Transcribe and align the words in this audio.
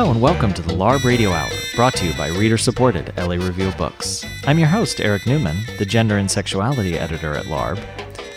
Hello 0.00 0.12
and 0.12 0.22
welcome 0.22 0.54
to 0.54 0.62
the 0.62 0.72
LARB 0.72 1.04
Radio 1.04 1.30
Hour, 1.30 1.50
brought 1.76 1.94
to 1.96 2.06
you 2.06 2.14
by 2.14 2.28
reader 2.28 2.56
supported 2.56 3.12
LA 3.18 3.34
Review 3.34 3.70
Books. 3.72 4.24
I'm 4.46 4.58
your 4.58 4.68
host, 4.68 4.98
Eric 4.98 5.26
Newman, 5.26 5.58
the 5.76 5.84
gender 5.84 6.16
and 6.16 6.30
sexuality 6.30 6.98
editor 6.98 7.34
at 7.34 7.44
LARB, 7.44 7.78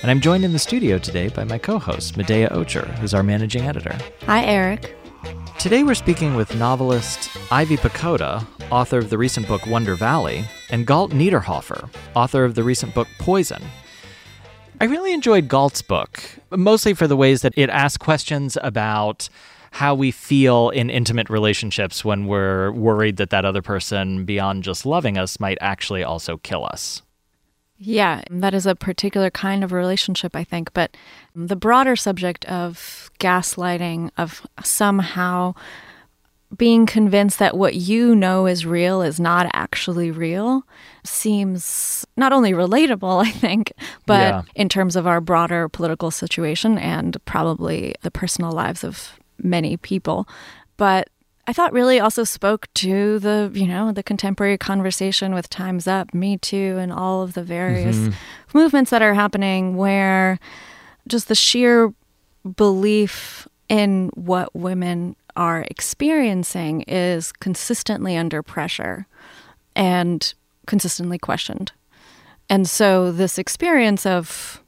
and 0.02 0.11
I'm 0.11 0.20
joined 0.20 0.43
in 0.43 0.52
the 0.52 0.59
studio 0.59 0.97
today 0.97 1.29
by 1.29 1.45
my 1.45 1.57
co 1.57 1.79
host, 1.79 2.17
Medaya 2.17 2.52
Ocher, 2.52 2.85
who's 2.95 3.13
our 3.13 3.23
managing 3.23 3.61
editor. 3.61 3.97
Hi, 4.25 4.43
Eric. 4.43 4.93
Today 5.57 5.84
we're 5.84 5.95
speaking 5.95 6.35
with 6.35 6.53
novelist 6.57 7.29
Ivy 7.49 7.77
Pochoda, 7.77 8.45
author 8.70 8.98
of 8.98 9.09
the 9.09 9.17
recent 9.17 9.48
book 9.48 9.66
Wonder 9.66 9.95
Valley, 9.95 10.43
and 10.70 10.85
Galt 10.85 11.11
Niederhoffer, 11.11 11.89
author 12.13 12.43
of 12.43 12.55
the 12.55 12.63
recent 12.63 12.93
book 12.93 13.07
Poison. 13.20 13.63
I 14.81 14.84
really 14.84 15.13
enjoyed 15.13 15.48
Galt's 15.48 15.81
book, 15.81 16.20
mostly 16.52 16.93
for 16.93 17.07
the 17.07 17.16
ways 17.16 17.41
that 17.41 17.53
it 17.55 17.70
asks 17.70 17.95
questions 17.95 18.57
about 18.61 19.30
how 19.73 19.95
we 19.95 20.12
feel 20.12 20.70
in 20.70 20.91
intimate 20.91 21.32
relationships 21.32 22.05
when 22.05 22.27
we're 22.27 22.72
worried 22.73 23.18
that 23.18 23.32
that 23.32 23.44
other 23.44 23.63
person, 23.63 24.23
beyond 24.23 24.62
just 24.62 24.86
loving 24.86 25.18
us, 25.18 25.40
might 25.40 25.58
actually 25.62 26.04
also 26.04 26.38
kill 26.38 26.63
us. 26.63 27.02
Yeah, 27.80 28.22
that 28.30 28.54
is 28.54 28.68
a 28.68 28.76
particular 28.76 29.32
kind 29.32 29.63
of 29.63 29.72
relationship, 29.72 30.36
I 30.36 30.44
think. 30.44 30.72
But 30.73 30.96
the 31.36 31.55
broader 31.55 31.96
subject 31.96 32.46
of 32.46 33.09
gaslighting, 33.20 34.12
of 34.16 34.46
somehow 34.63 35.55
being 36.55 36.85
convinced 36.85 37.40
that 37.40 37.58
what 37.58 37.74
you 37.74 38.16
know 38.16 38.46
is 38.46 38.68
real 38.68 39.02
is 39.02 39.20
not 39.20 39.49
actually 39.54 40.12
real, 40.12 40.68
seems 41.04 42.05
not 42.16 42.32
only 42.32 42.52
relatable, 42.52 43.26
I 43.26 43.32
think, 43.32 43.74
but 44.05 44.20
yeah. 44.20 44.41
in 44.54 44.70
terms 44.70 44.96
of 44.96 45.08
our 45.08 45.20
broader 45.20 45.68
political 45.68 46.12
situation 46.12 46.77
and 46.77 47.18
probably 47.26 47.96
the 48.04 48.12
personal 48.12 48.52
lives 48.52 48.84
of 48.84 49.18
many 49.37 49.77
people. 49.77 50.27
But 50.77 51.09
I 51.45 51.53
thought 51.53 51.73
really 51.73 51.99
also 51.99 52.23
spoke 52.23 52.67
to 52.76 53.20
the, 53.20 53.51
you 53.53 53.67
know, 53.67 53.91
the 53.91 54.03
contemporary 54.03 54.57
conversation 54.57 55.34
with 55.34 55.49
Time's 55.49 55.87
Up, 55.87 56.13
Me 56.13 56.37
Too, 56.37 56.77
and 56.79 56.91
all 56.91 57.21
of 57.21 57.34
the 57.34 57.43
various 57.43 57.98
mm-hmm. 57.98 58.57
movements 58.57 58.91
that 58.91 59.01
are 59.01 59.13
happening 59.13 59.75
where 59.75 60.40
just 61.07 61.27
the 61.27 61.35
sheer 61.35 61.93
belief 62.55 63.48
in 63.67 64.09
what 64.13 64.56
women 64.56 65.16
are 65.35 65.66
experiencing 65.69 66.81
is 66.84 67.31
consistently 67.34 68.16
under 68.16 68.41
pressure 68.41 69.06
and 69.75 70.34
consistently 70.66 71.18
questioned. 71.18 71.72
And 72.50 72.69
so 72.69 73.12
this 73.12 73.38
experience 73.38 74.06
of 74.06 74.62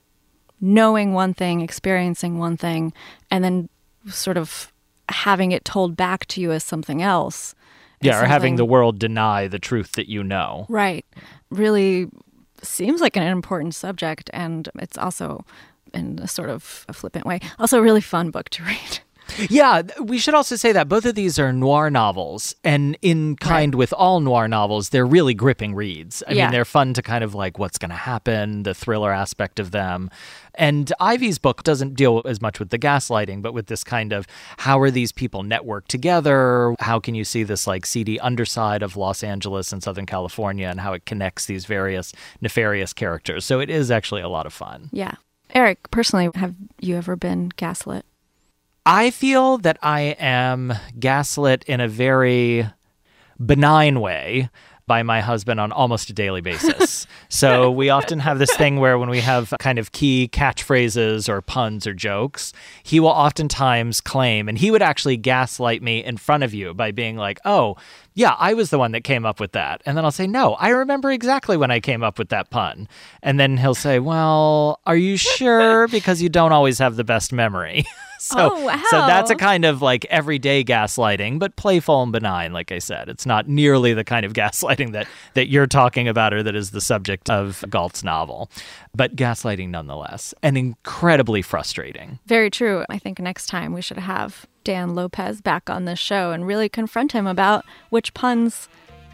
knowing 0.59 1.13
one 1.13 1.33
thing, 1.33 1.61
experiencing 1.61 2.38
one 2.38 2.57
thing, 2.57 2.94
and 3.29 3.44
then 3.44 3.69
sort 4.08 4.38
of 4.38 4.72
having 5.09 5.52
it 5.52 5.66
told 5.66 5.95
back 5.95 6.25
to 6.28 6.42
you 6.42 6.52
as 6.52 6.64
something 6.64 7.02
else. 7.02 7.56
Yeah, 8.02 8.22
or 8.22 8.25
having 8.25 8.56
the 8.58 8.66
world 8.66 9.00
deny 9.00 9.47
the 9.47 9.59
truth 9.59 9.94
that 9.94 10.09
you 10.09 10.23
know. 10.23 10.66
Right. 10.70 11.06
Really 11.50 12.08
seems 12.62 13.02
like 13.02 13.16
an 13.16 13.23
important 13.23 13.73
subject, 13.73 14.30
and 14.34 14.70
it's 14.75 14.97
also, 14.97 15.45
in 15.94 16.20
a 16.20 16.28
sort 16.28 16.50
of 16.50 16.86
a 16.89 16.94
flippant 16.94 17.25
way, 17.25 17.39
also 17.58 17.80
a 17.80 17.81
really 17.81 18.02
fun 18.02 18.31
book 18.31 18.50
to 18.50 18.64
read. 18.64 19.00
Yeah, 19.50 19.81
we 20.02 20.18
should 20.18 20.34
also 20.34 20.56
say 20.56 20.72
that 20.72 20.88
both 20.88 21.06
of 21.06 21.16
these 21.16 21.40
are 21.40 21.52
noir 21.52 21.90
novels, 21.90 22.56
and 22.64 22.98
in 23.02 23.36
kind 23.36 23.73
right. 23.73 23.78
with 23.78 23.94
all 23.94 24.20
noir 24.20 24.48
novels, 24.48 24.90
they're 24.90 25.06
really 25.06 25.34
gripping 25.34 25.76
reads. 25.76 26.23
I 26.28 26.34
yeah. 26.34 26.45
mean, 26.45 26.52
they're 26.52 26.66
fun 26.66 26.94
to 26.94 27.02
kind 27.02 27.23
of 27.23 27.36
like 27.36 27.59
what's 27.59 27.78
going 27.78 27.90
to 27.90 27.96
happen, 27.96 28.64
the 28.64 28.73
thriller 28.73 29.12
aspect 29.12 29.59
of 29.59 29.72
them. 29.72 30.09
And 30.58 30.92
Ivy's 31.00 31.38
book 31.38 31.64
doesn't 31.64 31.96
deal 31.96 32.22
as 32.26 32.42
much 32.42 32.59
with 32.59 32.70
the 32.70 32.80
gaslighting, 32.80 33.42
but 33.42 33.53
with 33.53 33.68
this 33.68 33.84
kind 33.84 34.14
of 34.14 34.26
how 34.58 34.80
are 34.80 34.92
these 34.92 35.12
people 35.12 35.44
networked 35.44 35.88
together? 35.88 36.75
How 36.80 37.00
can 37.00 37.16
you 37.16 37.24
see 37.24 37.44
this 37.44 37.68
like 37.68 37.85
seedy 37.85 38.19
underside 38.19 38.81
of 38.81 38.96
Los 38.96 39.24
Angeles 39.24 39.74
and 39.74 39.84
Southern 39.84 40.06
California 40.06 40.68
and 40.68 40.80
how 40.80 40.94
it 40.94 41.06
connects 41.06 41.46
these 41.46 41.66
various 41.66 42.14
nefarious 42.41 42.94
characters? 42.94 43.46
So 43.46 43.59
it 43.59 43.69
is 43.69 43.91
actually 43.91 44.22
a 44.22 44.30
lot 44.30 44.46
of 44.46 44.53
fun. 44.53 44.90
Yeah. 44.91 45.16
Eric, 45.53 45.91
personally, 45.91 46.30
have 46.35 46.56
you 46.80 46.96
ever 46.96 47.16
been 47.16 47.50
gaslit? 47.56 48.06
I 48.85 49.09
feel 49.09 49.57
that 49.59 49.79
I 49.81 50.16
am 50.19 50.73
gaslit 51.00 51.63
in 51.63 51.81
a 51.81 51.88
very 51.88 52.69
benign 53.44 54.00
way 54.00 54.50
by 54.88 55.01
my 55.01 55.22
husband 55.22 55.59
on 55.59 55.72
almost 55.72 56.12
a 56.12 56.13
daily 56.13 56.41
basis. 56.41 57.07
so 57.29 57.72
we 57.72 57.90
often 57.90 58.19
have 58.19 58.38
this 58.38 58.56
thing 58.56 58.79
where 58.79 59.00
when 59.00 59.09
we 59.09 59.22
have 59.22 59.53
kind 59.59 59.79
of 59.79 59.91
key 59.91 60.29
catchphrases 60.31 61.28
or 61.28 61.41
puns 61.41 61.88
or 61.88 61.94
jokes, 61.94 62.53
he 62.84 63.00
will 63.00 63.09
oftentimes 63.09 64.00
claim, 64.01 64.47
and 64.47 64.59
he 64.59 64.69
would 64.69 64.84
actually 64.84 65.17
gaslight 65.17 65.81
me 65.81 66.03
in 66.03 66.17
front 66.17 66.44
of 66.44 66.53
you 66.53 66.73
by 66.73 66.91
being 66.91 67.17
like, 67.17 67.40
oh, 67.46 67.75
yeah, 68.16 68.36
I 68.40 68.53
was 68.53 68.70
the 68.70 68.80
one 68.80 68.94
that 68.94 69.03
came 69.03 69.26
up 69.26 69.42
with 69.42 69.52
that. 69.52 69.81
And 69.86 69.98
then 69.98 70.06
I'll 70.06 70.12
say, 70.12 70.26
no, 70.26 70.53
I 70.53 70.70
remember 70.70 71.12
exactly 71.12 71.58
when 71.58 71.70
I 71.70 71.81
came 71.81 72.02
up 72.02 72.18
with 72.18 72.30
that 72.30 72.50
pun. 72.50 72.88
And 73.22 73.38
then 73.38 73.58
he'll 73.58 73.76
say, 73.76 74.00
well, 74.00 74.80
are 74.86 74.96
you 74.96 75.18
sure? 75.18 75.88
Because 75.96 76.22
you 76.22 76.30
don't 76.30 76.52
always 76.52 76.80
have 76.80 76.96
the 76.96 77.03
best 77.03 77.31
memory. 77.31 77.86
so, 78.20 78.52
oh, 78.53 78.66
wow. 78.66 78.81
so 78.90 78.98
that's 78.98 79.30
a 79.30 79.36
kind 79.36 79.66
of 79.66 79.81
like 79.81 80.06
everyday 80.06 80.64
gaslighting, 80.64 81.40
but 81.40 81.56
playful 81.56 82.03
and 82.03 82.12
benign. 82.12 82.53
Like 82.53 82.72
I 82.72 82.80
said, 82.80 83.08
it's 83.09 83.26
not 83.26 83.48
nearly 83.48 83.94
the 83.94 84.03
kind 84.03 84.26
of 84.26 84.34
gaslighting 84.34 84.94
that 84.94 85.08
that 85.34 85.50
you're 85.50 85.68
talking 85.68 86.08
about 86.08 86.34
or 86.34 86.44
that 86.44 86.56
is 86.56 86.72
the 86.72 86.82
subject 86.82 87.30
of 87.30 87.64
Galt's 87.70 88.03
novel, 88.03 88.50
but 88.95 89.16
gaslighting 89.16 89.69
nonetheless, 89.69 90.33
and 90.41 90.57
incredibly 90.57 91.41
frustrating. 91.41 92.19
Very 92.25 92.50
true. 92.50 92.85
I 92.89 92.97
think 92.97 93.19
next 93.19 93.47
time 93.47 93.73
we 93.73 93.81
should 93.81 93.97
have 93.97 94.45
Dan 94.63 94.95
Lopez 94.95 95.41
back 95.41 95.69
on 95.69 95.85
the 95.85 95.95
show 95.95 96.31
and 96.31 96.47
really 96.47 96.69
confront 96.69 97.11
him 97.11 97.28
about 97.28 97.66
which 97.89 98.13
puns 98.13 98.67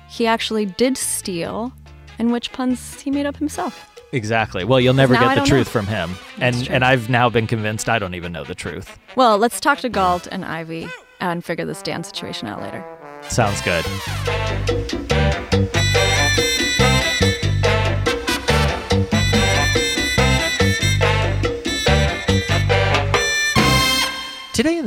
he 0.10 0.28
actually 0.28 0.66
did 0.66 0.98
steal 0.98 1.74
and 2.20 2.32
which 2.32 2.52
puns 2.52 3.02
he 3.02 3.12
made 3.12 3.26
up 3.26 3.38
himself. 3.38 3.88
Exactly. 4.12 4.64
Well, 4.64 4.80
you'll 4.80 4.94
never 4.94 5.14
get 5.14 5.36
the 5.36 5.46
truth 5.46 5.68
know. 5.68 5.72
from 5.72 5.88
him. 5.88 6.12
and 6.38 6.68
and 6.70 6.84
I've 6.84 7.10
now 7.10 7.30
been 7.30 7.48
convinced 7.48 7.88
I 7.90 7.98
don't 7.98 8.14
even 8.16 8.32
know 8.32 8.44
the 8.44 8.56
truth. 8.56 9.00
Well, 9.16 9.38
let's 9.38 9.60
talk 9.60 9.80
to 9.80 9.90
Galt 9.90 10.28
and 10.28 10.44
Ivy 10.44 10.90
and 11.20 11.46
figure 11.46 11.66
this 11.66 11.82
Dan 11.82 12.04
situation 12.04 12.48
out 12.48 12.62
later. 12.62 12.84
Sounds 13.30 13.62
good. 13.62 13.86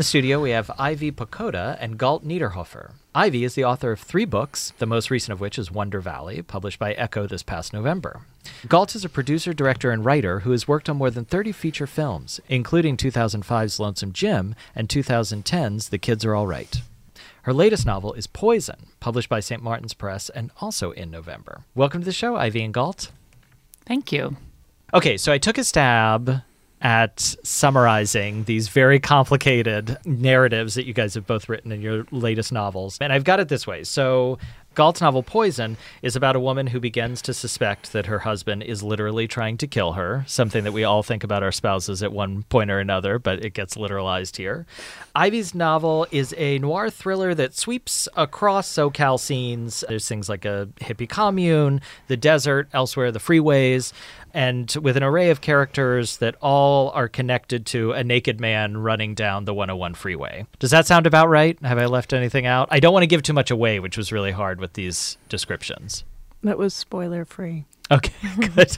The 0.04 0.08
studio, 0.08 0.38
we 0.38 0.50
have 0.50 0.70
Ivy 0.78 1.12
Pochoda 1.12 1.78
and 1.80 1.96
Galt 1.96 2.26
Niederhoffer. 2.26 2.92
Ivy 3.14 3.42
is 3.42 3.54
the 3.54 3.64
author 3.64 3.90
of 3.90 4.00
three 4.00 4.26
books, 4.26 4.74
the 4.76 4.84
most 4.84 5.10
recent 5.10 5.32
of 5.32 5.40
which 5.40 5.58
is 5.58 5.70
Wonder 5.70 5.98
Valley, 5.98 6.42
published 6.42 6.78
by 6.78 6.92
Ecco 6.92 7.26
this 7.26 7.42
past 7.42 7.72
November. 7.72 8.20
Galt 8.68 8.94
is 8.94 9.06
a 9.06 9.08
producer, 9.08 9.54
director, 9.54 9.90
and 9.90 10.04
writer 10.04 10.40
who 10.40 10.50
has 10.50 10.68
worked 10.68 10.90
on 10.90 10.98
more 10.98 11.10
than 11.10 11.24
30 11.24 11.52
feature 11.52 11.86
films, 11.86 12.38
including 12.50 12.98
2005's 12.98 13.80
Lonesome 13.80 14.12
Jim 14.12 14.54
and 14.74 14.90
2010's 14.90 15.88
The 15.88 15.96
Kids 15.96 16.22
Are 16.22 16.34
All 16.34 16.46
Right. 16.46 16.82
Her 17.44 17.54
latest 17.54 17.86
novel 17.86 18.12
is 18.12 18.26
Poison, 18.26 18.88
published 19.00 19.30
by 19.30 19.40
St. 19.40 19.62
Martin's 19.62 19.94
Press 19.94 20.28
and 20.28 20.50
also 20.60 20.90
in 20.90 21.10
November. 21.10 21.62
Welcome 21.74 22.02
to 22.02 22.04
the 22.04 22.12
show, 22.12 22.36
Ivy 22.36 22.62
and 22.62 22.74
Galt. 22.74 23.10
Thank 23.86 24.12
you. 24.12 24.36
Okay, 24.92 25.16
so 25.16 25.32
I 25.32 25.38
took 25.38 25.56
a 25.56 25.64
stab 25.64 26.42
at 26.84 27.18
summarizing 27.42 28.44
these 28.44 28.68
very 28.68 29.00
complicated 29.00 29.96
narratives 30.04 30.74
that 30.74 30.84
you 30.84 30.92
guys 30.92 31.14
have 31.14 31.26
both 31.26 31.48
written 31.48 31.72
in 31.72 31.80
your 31.80 32.04
latest 32.10 32.52
novels. 32.52 32.98
And 33.00 33.10
I've 33.10 33.24
got 33.24 33.40
it 33.40 33.48
this 33.48 33.66
way. 33.66 33.84
So 33.84 34.38
Galt's 34.74 35.00
novel 35.00 35.22
Poison 35.22 35.78
is 36.02 36.16
about 36.16 36.36
a 36.36 36.40
woman 36.40 36.66
who 36.66 36.80
begins 36.80 37.22
to 37.22 37.32
suspect 37.32 37.92
that 37.92 38.06
her 38.06 38.18
husband 38.18 38.64
is 38.64 38.82
literally 38.82 39.26
trying 39.26 39.56
to 39.58 39.66
kill 39.66 39.92
her, 39.92 40.24
something 40.26 40.64
that 40.64 40.72
we 40.72 40.84
all 40.84 41.02
think 41.02 41.24
about 41.24 41.42
our 41.42 41.52
spouses 41.52 42.02
at 42.02 42.12
one 42.12 42.42
point 42.44 42.70
or 42.70 42.80
another, 42.80 43.18
but 43.18 43.42
it 43.44 43.54
gets 43.54 43.76
literalized 43.76 44.36
here. 44.36 44.66
Ivy's 45.14 45.54
novel 45.54 46.06
is 46.10 46.34
a 46.36 46.58
noir 46.58 46.90
thriller 46.90 47.34
that 47.34 47.54
sweeps 47.54 48.08
across 48.16 48.68
SoCal 48.68 49.18
scenes. 49.18 49.84
There's 49.88 50.08
things 50.08 50.28
like 50.28 50.44
a 50.44 50.68
hippie 50.80 51.08
commune, 51.08 51.80
the 52.08 52.16
desert, 52.16 52.68
elsewhere, 52.72 53.12
the 53.12 53.20
freeways 53.20 53.92
and 54.34 54.76
with 54.82 54.96
an 54.96 55.04
array 55.04 55.30
of 55.30 55.40
characters 55.40 56.18
that 56.18 56.34
all 56.42 56.90
are 56.90 57.08
connected 57.08 57.64
to 57.66 57.92
a 57.92 58.02
naked 58.02 58.40
man 58.40 58.76
running 58.76 59.14
down 59.14 59.44
the 59.44 59.54
101 59.54 59.94
freeway. 59.94 60.44
Does 60.58 60.72
that 60.72 60.86
sound 60.86 61.06
about 61.06 61.28
right? 61.28 61.56
Have 61.64 61.78
I 61.78 61.86
left 61.86 62.12
anything 62.12 62.44
out? 62.44 62.68
I 62.70 62.80
don't 62.80 62.92
want 62.92 63.04
to 63.04 63.08
give 63.08 63.22
too 63.22 63.32
much 63.32 63.50
away, 63.52 63.78
which 63.78 63.96
was 63.96 64.12
really 64.12 64.32
hard 64.32 64.60
with 64.60 64.72
these 64.72 65.16
descriptions. 65.28 66.04
That 66.42 66.58
was 66.58 66.74
spoiler 66.74 67.24
free. 67.24 67.64
Okay, 67.90 68.12
good. 68.54 68.76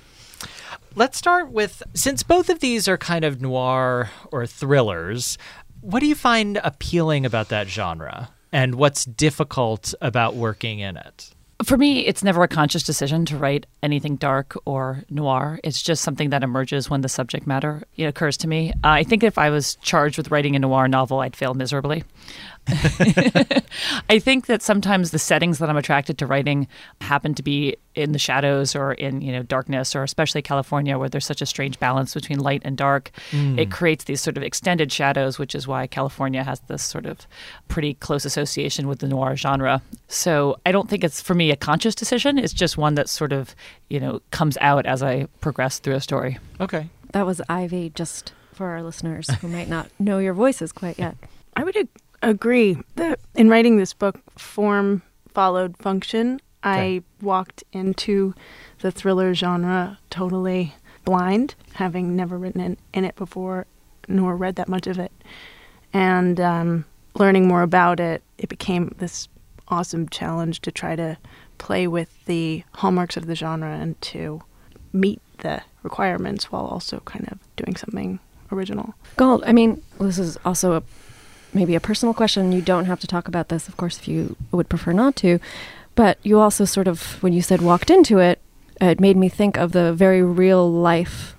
Let's 0.95 1.19
start 1.19 1.51
with 1.51 1.83
since 1.95 2.23
both 2.23 2.49
of 2.51 2.61
these 2.61 2.87
are 2.87 2.99
kind 2.99 3.25
of 3.25 3.41
noir 3.41 4.11
or 4.31 4.47
thrillers, 4.47 5.39
what 5.81 6.01
do 6.01 6.07
you 6.07 6.15
find 6.15 6.59
appealing 6.63 7.25
about 7.25 7.49
that 7.49 7.69
genre? 7.69 8.31
And 8.53 8.77
what's 8.77 9.05
difficult 9.05 9.95
about 10.01 10.35
working 10.35 10.79
in 10.81 10.97
it? 10.97 11.31
For 11.65 11.79
me, 11.79 12.07
it's 12.07 12.23
never 12.23 12.43
a 12.43 12.49
conscious 12.49 12.83
decision 12.83 13.25
to 13.27 13.39
write 13.39 13.67
anything 13.83 14.17
dark 14.17 14.57
or 14.67 15.05
noir. 15.09 15.59
It's 15.65 15.83
just 15.83 16.03
something 16.03 16.29
that 16.31 16.43
emerges 16.43 16.91
when 16.91 17.01
the 17.01 17.09
subject 17.09 17.47
matter 17.47 17.83
occurs 17.99 18.37
to 18.39 18.49
me. 18.49 18.73
I 18.85 19.05
think 19.05 19.23
if 19.25 19.39
I 19.39 19.49
was 19.49 19.77
charged 19.77 20.19
with 20.19 20.31
writing 20.31 20.55
a 20.55 20.59
noir 20.59 20.87
novel, 20.87 21.21
I'd 21.21 21.35
fail 21.35 21.55
miserably. 21.55 22.05
I 24.09 24.19
think 24.19 24.47
that 24.47 24.61
sometimes 24.63 25.11
the 25.11 25.19
settings 25.19 25.59
that 25.59 25.71
I'm 25.71 25.77
attracted 25.77 26.19
to 26.19 26.27
writing 26.27 26.67
happen 27.01 27.35
to 27.35 27.43
be 27.43 27.77
in 27.95 28.13
the 28.13 28.19
shadows 28.19 28.75
or 28.75 28.93
in 28.95 29.21
you 29.21 29.33
know 29.33 29.43
darkness, 29.43 29.95
or 29.95 30.03
especially 30.03 30.43
California, 30.43 30.99
where 30.99 31.09
there's 31.09 31.27
such 31.27 31.41
a 31.41 31.47
strange 31.47 31.79
balance 31.79 32.15
between 32.15 32.41
light 32.41 32.63
and 32.65 32.77
dark. 32.77 33.11
Mm. 33.31 33.59
It 33.59 33.71
creates 33.71 34.05
these 34.05 34.21
sort 34.21 34.37
of 34.37 34.43
extended 34.43 34.91
shadows, 34.91 35.39
which 35.39 35.55
is 35.55 35.69
why 35.69 35.87
California 35.87 36.43
has 36.43 36.61
this 36.61 36.83
sort 36.83 37.07
of 37.07 37.27
pretty 37.69 37.95
close 37.95 38.25
association 38.25 38.89
with 38.89 38.99
the 38.99 39.09
noir 39.09 39.37
genre. 39.37 39.81
So 40.09 40.57
I 40.67 40.73
don't 40.73 40.89
think 40.91 41.05
it's 41.05 41.21
for 41.21 41.35
me 41.35 41.51
a 41.51 41.57
conscious 41.57 41.95
decision. 41.95 42.39
It's 42.39 42.53
just 42.53 42.77
one 42.77 42.97
that 42.97 43.09
sort 43.09 43.33
of 43.33 43.55
you 43.89 44.01
know 44.01 44.21
comes 44.31 44.59
out 44.61 44.87
as 44.87 45.03
I 45.03 45.27
progress 45.41 45.79
through 45.79 45.95
a 45.95 46.01
story. 46.01 46.39
Okay. 46.61 46.89
That 47.13 47.27
was 47.27 47.41
Ivy, 47.49 47.93
just 47.95 48.33
for 48.53 48.67
our 48.69 48.83
listeners 48.83 49.29
who 49.41 49.49
might 49.49 49.69
not 49.69 49.89
know 49.99 50.19
your 50.19 50.35
voices 50.35 50.73
quite 50.73 50.99
yet. 50.99 51.17
I 51.57 51.65
would 51.65 51.77
ag- 51.77 51.89
agree 52.29 52.79
that 52.97 53.21
in 53.35 53.49
writing 53.49 53.77
this 53.77 53.93
book, 53.93 54.21
form 54.39 55.03
followed 55.33 55.77
function. 55.77 56.41
Okay. 56.65 56.97
I 56.97 57.03
walked 57.21 57.63
into 57.73 58.35
the 58.81 58.91
thriller 58.91 59.35
genre 59.35 59.99
totally 60.11 60.75
blind, 61.05 61.55
having 61.75 62.17
never 62.17 62.37
written 62.37 62.61
in, 62.61 62.77
in 62.93 63.05
it 63.05 63.15
before, 63.17 63.67
nor 64.09 64.37
read 64.37 64.57
that 64.57 64.69
much 64.69 64.87
of 64.87 64.99
it. 64.99 65.13
And 65.93 66.41
um, 66.41 66.85
learning 67.15 67.47
more 67.47 67.63
about 67.63 68.01
it, 68.01 68.23
it 68.39 68.49
became 68.49 68.95
this 68.99 69.29
awesome 69.69 70.09
challenge 70.09 70.61
to 70.63 70.73
try 70.73 70.97
to 70.97 71.17
play 71.59 71.87
with 71.87 72.25
the 72.27 72.65
hallmarks 72.75 73.17
of 73.17 73.27
the 73.27 73.35
genre 73.35 73.71
and 73.71 74.01
to 74.01 74.43
meet 74.93 75.21
the 75.39 75.63
requirements 75.83 76.51
while 76.51 76.67
also 76.67 77.01
kind 77.01 77.29
of 77.31 77.39
doing 77.57 77.77
something 77.77 78.19
original. 78.53 78.95
Galt. 79.17 79.43
I 79.47 79.53
mean, 79.53 79.83
this 80.01 80.19
is 80.19 80.37
also 80.45 80.75
a 80.75 80.83
maybe 81.57 81.75
a 81.75 81.81
personal 81.81 82.15
question. 82.15 82.53
You 82.53 82.63
don't 82.63 82.85
have 82.85 83.01
to 83.01 83.07
talk 83.09 83.27
about 83.27 83.49
this, 83.49 83.67
of 83.67 83.77
course, 83.77 83.99
if 83.99 84.07
you 84.07 84.37
would 84.53 84.69
prefer 84.69 84.93
not 84.93 85.17
to. 85.17 85.41
But 85.97 86.19
you 86.23 86.39
also 86.39 86.65
sort 86.65 86.87
of, 86.87 87.21
when 87.23 87.33
you 87.33 87.43
said 87.43 87.61
walked 87.63 87.91
into 87.91 88.19
it, 88.19 88.41
it 88.81 89.01
made 89.01 89.17
me 89.17 89.29
think 89.29 89.57
of 89.57 89.73
the 89.73 89.93
very 89.93 90.23
real 90.23 90.71
life 90.71 91.35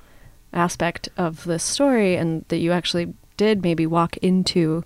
aspect 0.51 1.07
of 1.15 1.45
this 1.45 1.63
story, 1.63 2.15
and 2.15 2.43
that 2.49 2.57
you 2.57 2.71
actually 2.71 3.13
did 3.37 3.63
maybe 3.63 3.85
walk 3.85 4.17
into 4.17 4.83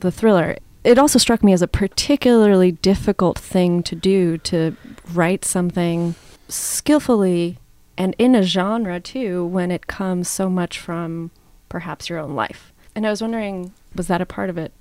the 0.00 0.10
thriller. 0.10 0.56
It 0.82 0.98
also 0.98 1.18
struck 1.18 1.44
me 1.44 1.52
as 1.52 1.62
a 1.62 1.68
particularly 1.68 2.72
difficult 2.72 3.38
thing 3.38 3.82
to 3.82 3.94
do 3.94 4.38
to 4.38 4.74
write 5.12 5.44
something 5.44 6.14
skillfully 6.48 7.58
and 7.98 8.16
in 8.18 8.34
a 8.34 8.42
genre 8.42 8.98
too 8.98 9.44
when 9.44 9.70
it 9.70 9.86
comes 9.86 10.26
so 10.26 10.48
much 10.48 10.78
from 10.78 11.30
perhaps 11.68 12.08
your 12.08 12.18
own 12.18 12.34
life. 12.34 12.72
And 13.00 13.06
I 13.06 13.10
was 13.10 13.22
wondering, 13.22 13.72
was 13.96 14.08
that 14.08 14.20
a 14.20 14.26
part 14.26 14.50
of 14.50 14.58
it 14.58 14.74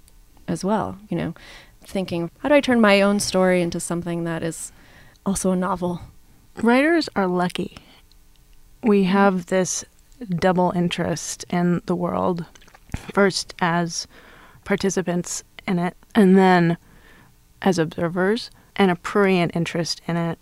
as 0.46 0.66
well? 0.66 0.98
You 1.08 1.16
know, 1.16 1.34
thinking, 1.86 2.30
how 2.40 2.50
do 2.50 2.56
I 2.56 2.60
turn 2.60 2.82
my 2.82 3.00
own 3.00 3.22
story 3.22 3.62
into 3.62 3.80
something 3.80 4.26
that 4.26 4.44
is 4.44 4.74
also 5.26 5.52
a 5.52 5.56
novel? 5.56 6.02
Writers 6.62 7.08
are 7.16 7.28
lucky. 7.28 7.78
We 8.84 9.04
mm-hmm. 9.04 9.12
have 9.14 9.46
this 9.46 9.86
double 10.36 10.72
interest 10.72 11.46
in 11.50 11.82
the 11.86 11.96
world, 11.96 12.46
first 12.94 13.56
as 13.62 14.06
participants 14.66 15.46
in 15.66 15.80
it, 15.80 15.96
and 16.14 16.38
then 16.38 16.76
as 17.62 17.80
observers, 17.80 18.52
and 18.76 18.92
a 18.92 18.98
prurient 18.98 19.56
interest 19.56 20.02
in 20.10 20.18
it 20.18 20.38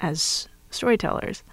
as 0.00 0.48
storytellers. 0.70 1.44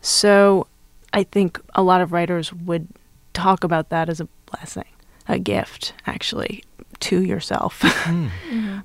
So 0.00 0.66
I 1.12 1.22
think 1.22 1.60
a 1.76 1.84
lot 1.84 2.00
of 2.00 2.10
writers 2.10 2.52
would 2.52 2.88
talk 3.32 3.62
about 3.62 3.90
that 3.90 4.08
as 4.08 4.20
a 4.20 4.26
blessing, 4.50 4.84
a 5.26 5.38
gift, 5.38 5.92
actually, 6.06 6.64
to 7.00 7.22
yourself. 7.22 7.80
Mm. 8.08 8.84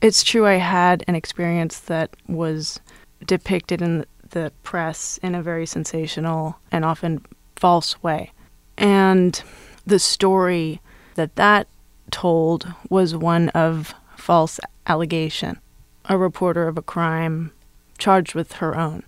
it's 0.00 0.24
true 0.24 0.46
I 0.46 0.54
had 0.54 1.04
an 1.06 1.14
experience 1.14 1.78
that 1.80 2.16
was 2.26 2.80
depicted 3.26 3.82
in 3.82 4.04
the 4.30 4.50
press 4.62 5.18
in 5.22 5.34
a 5.34 5.42
very 5.42 5.66
sensational 5.66 6.56
and 6.70 6.84
often 6.84 7.24
false 7.56 8.02
way. 8.02 8.32
And 8.78 9.40
the 9.86 9.98
story 9.98 10.80
that 11.14 11.36
that 11.36 11.68
told 12.10 12.72
was 12.88 13.14
one 13.14 13.50
of 13.50 13.94
false 14.16 14.58
allegation. 14.86 15.58
A 16.06 16.16
reporter 16.16 16.66
of 16.66 16.78
a 16.78 16.82
crime 16.82 17.52
charged 17.98 18.34
with 18.34 18.54
her 18.54 18.76
own. 18.76 19.04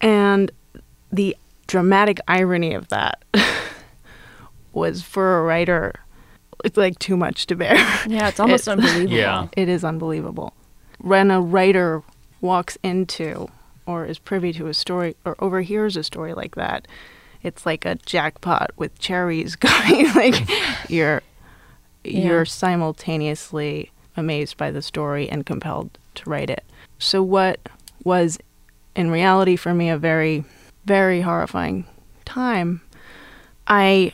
And 0.00 0.50
the 1.12 1.36
dramatic 1.66 2.18
irony 2.26 2.74
of 2.74 2.88
that 2.88 3.22
was 4.72 5.02
for 5.02 5.38
a 5.38 5.42
writer 5.42 5.94
it's 6.64 6.76
like 6.76 6.96
too 7.00 7.16
much 7.16 7.46
to 7.48 7.56
bear. 7.56 7.74
Yeah, 8.06 8.28
it's 8.28 8.38
almost 8.38 8.68
It- 8.68 8.72
unbelievable. 8.72 9.16
Yeah. 9.16 9.48
It 9.56 9.68
is 9.68 9.82
unbelievable. 9.82 10.52
When 11.00 11.32
a 11.32 11.40
writer 11.40 12.02
walks 12.40 12.78
into 12.84 13.48
or 13.84 14.06
is 14.06 14.20
privy 14.20 14.52
to 14.52 14.68
a 14.68 14.74
story 14.74 15.16
or 15.24 15.34
overhears 15.40 15.96
a 15.96 16.04
story 16.04 16.34
like 16.34 16.54
that, 16.54 16.86
it's 17.42 17.66
like 17.66 17.84
a 17.84 17.96
jackpot 18.06 18.70
with 18.76 18.96
cherries 19.00 19.56
going. 19.68 20.12
like 20.14 20.36
you're 20.88 21.22
Yeah. 22.04 22.28
you're 22.28 22.44
simultaneously 22.44 23.90
amazed 24.16 24.56
by 24.56 24.70
the 24.70 24.82
story 24.82 25.28
and 25.28 25.44
compelled 25.44 25.98
to 26.14 26.30
write 26.30 26.50
it. 26.50 26.62
So 27.00 27.24
what 27.24 27.58
was 28.04 28.38
in 28.94 29.10
reality 29.10 29.56
for 29.56 29.74
me 29.74 29.90
a 29.90 29.98
very 29.98 30.44
very 30.84 31.22
horrifying 31.22 31.86
time, 32.24 32.82
I 33.66 34.12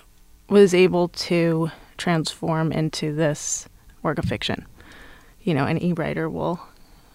was 0.49 0.75
able 0.75 1.09
to 1.09 1.71
transform 1.97 2.73
into 2.73 3.15
this 3.15 3.69
work 4.03 4.19
of 4.19 4.25
fiction. 4.25 4.67
You 5.43 5.55
know, 5.55 5.67
an 5.67 5.83
e-writer 5.83 6.29
will 6.29 6.61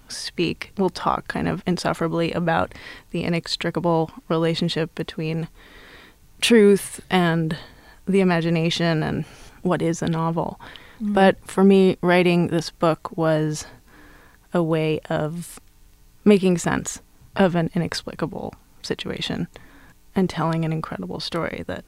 speak, 0.07 0.71
will 0.77 0.89
talk 0.89 1.27
kind 1.27 1.47
of 1.47 1.63
insufferably 1.65 2.31
about 2.31 2.73
the 3.11 3.23
inextricable 3.23 4.11
relationship 4.29 4.93
between 4.95 5.47
truth 6.41 6.99
and 7.09 7.57
the 8.05 8.21
imagination 8.21 9.01
and 9.01 9.25
what 9.61 9.81
is 9.81 10.01
a 10.01 10.07
novel. 10.07 10.59
Mm-hmm. 11.01 11.13
But 11.13 11.37
for 11.47 11.63
me, 11.63 11.97
writing 12.01 12.47
this 12.47 12.69
book 12.69 13.17
was 13.17 13.65
a 14.53 14.61
way 14.61 14.99
of 15.09 15.59
making 16.25 16.57
sense 16.57 17.01
of 17.35 17.55
an 17.55 17.69
inexplicable 17.73 18.53
situation 18.83 19.47
and 20.15 20.29
telling 20.29 20.63
an 20.63 20.71
incredible 20.71 21.19
story 21.19 21.63
that 21.67 21.83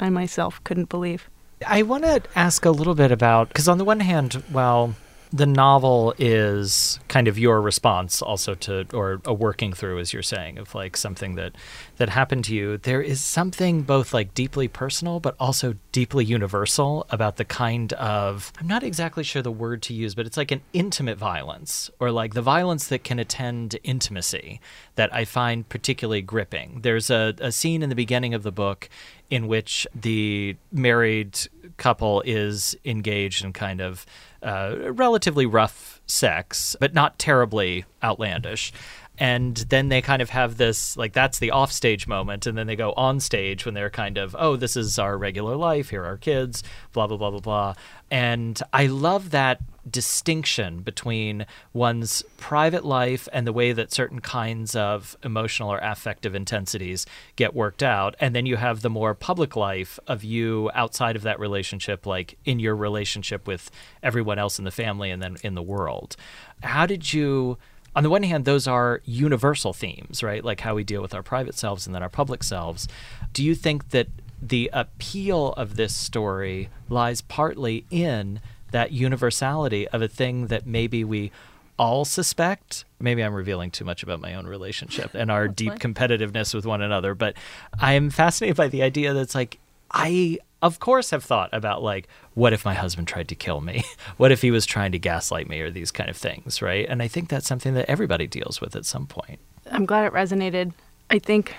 I 0.00 0.10
myself 0.10 0.62
couldn't 0.64 0.88
believe. 0.88 1.28
I 1.66 1.82
want 1.82 2.04
to 2.04 2.22
ask 2.34 2.64
a 2.64 2.70
little 2.70 2.94
bit 2.94 3.10
about 3.10 3.48
because 3.48 3.68
on 3.68 3.78
the 3.78 3.84
one 3.84 4.00
hand, 4.00 4.42
well, 4.52 4.94
the 5.34 5.46
novel 5.46 6.14
is 6.16 7.00
kind 7.08 7.26
of 7.26 7.36
your 7.36 7.60
response 7.60 8.22
also 8.22 8.54
to 8.54 8.86
or 8.94 9.20
a 9.24 9.34
working 9.34 9.72
through 9.72 9.98
as 9.98 10.12
you're 10.12 10.22
saying 10.22 10.58
of 10.58 10.72
like 10.76 10.96
something 10.96 11.34
that 11.34 11.56
that 11.96 12.08
happened 12.08 12.44
to 12.44 12.54
you. 12.54 12.78
There 12.78 13.02
is 13.02 13.20
something 13.20 13.82
both 13.82 14.14
like 14.14 14.32
deeply 14.32 14.68
personal 14.68 15.18
but 15.18 15.34
also 15.40 15.74
deeply 15.90 16.24
universal 16.24 17.04
about 17.10 17.34
the 17.34 17.44
kind 17.44 17.92
of 17.94 18.52
I'm 18.60 18.68
not 18.68 18.84
exactly 18.84 19.24
sure 19.24 19.42
the 19.42 19.50
word 19.50 19.82
to 19.82 19.92
use 19.92 20.14
but 20.14 20.24
it's 20.24 20.36
like 20.36 20.52
an 20.52 20.62
intimate 20.72 21.18
violence 21.18 21.90
or 21.98 22.12
like 22.12 22.34
the 22.34 22.42
violence 22.42 22.86
that 22.86 23.02
can 23.02 23.18
attend 23.18 23.76
intimacy 23.82 24.60
that 24.94 25.12
I 25.12 25.24
find 25.24 25.68
particularly 25.68 26.22
gripping. 26.22 26.82
There's 26.82 27.10
a, 27.10 27.34
a 27.40 27.50
scene 27.50 27.82
in 27.82 27.88
the 27.88 27.96
beginning 27.96 28.34
of 28.34 28.44
the 28.44 28.52
book 28.52 28.88
in 29.30 29.48
which 29.48 29.84
the 30.00 30.56
married 30.70 31.36
couple 31.76 32.22
is 32.24 32.76
engaged 32.84 33.44
in 33.44 33.52
kind 33.52 33.80
of 33.80 34.06
uh, 34.44 34.92
relatively 34.92 35.46
rough 35.46 36.00
sex, 36.06 36.76
but 36.78 36.94
not 36.94 37.18
terribly 37.18 37.84
outlandish. 38.02 38.72
And 39.18 39.56
then 39.56 39.90
they 39.90 40.02
kind 40.02 40.20
of 40.20 40.30
have 40.30 40.56
this 40.56 40.96
like 40.96 41.12
that's 41.12 41.38
the 41.38 41.52
offstage 41.52 42.08
moment, 42.08 42.46
and 42.46 42.58
then 42.58 42.66
they 42.66 42.76
go 42.76 42.92
on 42.92 43.20
stage 43.20 43.64
when 43.64 43.74
they're 43.74 43.90
kind 43.90 44.18
of 44.18 44.34
oh 44.38 44.56
this 44.56 44.76
is 44.76 44.98
our 44.98 45.16
regular 45.16 45.54
life, 45.54 45.90
here 45.90 46.02
are 46.02 46.06
our 46.06 46.16
kids, 46.16 46.64
blah 46.92 47.06
blah 47.06 47.16
blah 47.16 47.30
blah 47.30 47.40
blah. 47.40 47.74
And 48.10 48.60
I 48.72 48.86
love 48.86 49.30
that 49.30 49.60
distinction 49.88 50.80
between 50.80 51.46
one's 51.72 52.22
private 52.38 52.84
life 52.84 53.28
and 53.32 53.46
the 53.46 53.52
way 53.52 53.72
that 53.72 53.92
certain 53.92 54.20
kinds 54.20 54.74
of 54.74 55.16
emotional 55.22 55.70
or 55.70 55.78
affective 55.78 56.34
intensities 56.34 57.06
get 57.36 57.54
worked 57.54 57.82
out. 57.82 58.14
And 58.18 58.34
then 58.34 58.46
you 58.46 58.56
have 58.56 58.82
the 58.82 58.90
more 58.90 59.14
public 59.14 59.56
life 59.56 59.98
of 60.06 60.24
you 60.24 60.70
outside 60.74 61.16
of 61.16 61.22
that 61.22 61.38
relationship, 61.38 62.06
like 62.06 62.38
in 62.44 62.58
your 62.58 62.76
relationship 62.76 63.46
with 63.46 63.70
everyone 64.02 64.38
else 64.38 64.58
in 64.58 64.64
the 64.64 64.70
family 64.70 65.10
and 65.10 65.22
then 65.22 65.36
in 65.42 65.54
the 65.54 65.62
world. 65.62 66.16
How 66.62 66.86
did 66.86 67.12
you? 67.12 67.58
On 67.96 68.02
the 68.02 68.10
one 68.10 68.22
hand, 68.22 68.44
those 68.44 68.66
are 68.66 69.00
universal 69.04 69.72
themes, 69.72 70.22
right? 70.22 70.44
Like 70.44 70.60
how 70.60 70.74
we 70.74 70.84
deal 70.84 71.02
with 71.02 71.14
our 71.14 71.22
private 71.22 71.54
selves 71.54 71.86
and 71.86 71.94
then 71.94 72.02
our 72.02 72.08
public 72.08 72.42
selves. 72.42 72.88
Do 73.32 73.44
you 73.44 73.54
think 73.54 73.90
that 73.90 74.08
the 74.42 74.68
appeal 74.72 75.52
of 75.52 75.76
this 75.76 75.94
story 75.94 76.68
lies 76.88 77.22
partly 77.22 77.86
in 77.90 78.40
that 78.72 78.92
universality 78.92 79.88
of 79.88 80.02
a 80.02 80.08
thing 80.08 80.48
that 80.48 80.66
maybe 80.66 81.04
we 81.04 81.30
all 81.78 82.04
suspect. 82.04 82.84
Maybe 83.00 83.22
I'm 83.22 83.34
revealing 83.34 83.70
too 83.70 83.84
much 83.84 84.02
about 84.02 84.20
my 84.20 84.34
own 84.34 84.46
relationship 84.46 85.14
and 85.14 85.30
our 85.30 85.48
deep 85.62 85.70
fine. 85.70 85.78
competitiveness 85.94 86.54
with 86.54 86.66
one 86.66 86.82
another, 86.82 87.14
but 87.14 87.34
I 87.78 87.94
am 87.94 88.10
fascinated 88.10 88.56
by 88.56 88.68
the 88.68 88.82
idea 88.82 89.12
that 89.14 89.20
it's 89.20 89.34
like 89.34 89.58
I 89.90 90.38
of 90.64 90.80
course, 90.80 91.10
have 91.10 91.22
thought 91.22 91.50
about 91.52 91.82
like, 91.82 92.08
what 92.32 92.54
if 92.54 92.64
my 92.64 92.72
husband 92.72 93.06
tried 93.06 93.28
to 93.28 93.34
kill 93.34 93.60
me? 93.60 93.84
what 94.16 94.32
if 94.32 94.40
he 94.40 94.50
was 94.50 94.64
trying 94.64 94.92
to 94.92 94.98
gaslight 94.98 95.46
me 95.46 95.60
or 95.60 95.70
these 95.70 95.90
kind 95.90 96.08
of 96.08 96.16
things, 96.16 96.62
right? 96.62 96.86
And 96.88 97.02
I 97.02 97.08
think 97.08 97.28
that's 97.28 97.46
something 97.46 97.74
that 97.74 97.84
everybody 97.88 98.26
deals 98.26 98.62
with 98.62 98.74
at 98.74 98.86
some 98.86 99.06
point. 99.06 99.40
I'm 99.70 99.84
glad 99.84 100.06
it 100.06 100.14
resonated. 100.14 100.72
I 101.10 101.18
think 101.18 101.54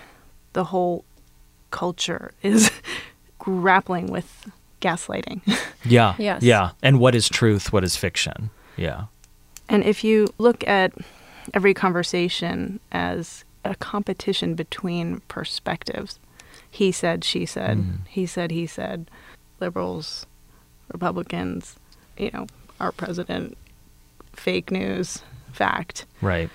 the 0.54 0.66
whole 0.66 1.06
culture 1.70 2.34
is 2.42 2.72
grappling 3.38 4.08
with 4.08 4.52
gaslighting. 4.82 5.42
Yeah. 5.88 6.16
Yes. 6.18 6.42
Yeah. 6.42 6.72
And 6.82 7.00
what 7.00 7.14
is 7.14 7.30
truth? 7.30 7.72
What 7.72 7.84
is 7.84 7.96
fiction? 7.96 8.50
Yeah. 8.76 9.04
And 9.70 9.84
if 9.84 10.04
you 10.04 10.34
look 10.40 10.68
at 10.68 10.94
every 11.54 11.76
conversation 11.76 12.80
as 12.92 13.44
a 13.64 13.76
competition 13.76 14.56
between 14.56 15.20
perspectives, 15.28 16.20
he 16.76 16.92
said, 16.92 17.24
she 17.24 17.46
said, 17.46 17.78
Mm. 17.78 17.98
he 18.08 18.26
said, 18.26 18.52
he 18.52 18.68
said, 18.68 19.10
liberals, 19.62 20.26
Republicans, 20.92 21.78
you 22.18 22.30
know, 22.34 22.48
our 22.82 22.92
president, 22.92 23.58
fake 24.34 24.72
news, 24.72 25.22
fact. 25.54 26.06
Right. 26.22 26.50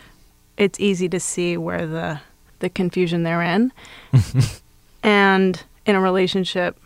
It's 0.58 0.78
easy 0.78 1.08
to 1.08 1.18
see 1.18 1.56
where 1.56 1.86
the 1.86 2.20
the 2.58 2.68
confusion 2.68 3.22
they're 3.22 3.40
in. 3.40 3.72
and 5.02 5.62
in 5.86 5.94
a 5.96 6.00
relationship, 6.00 6.78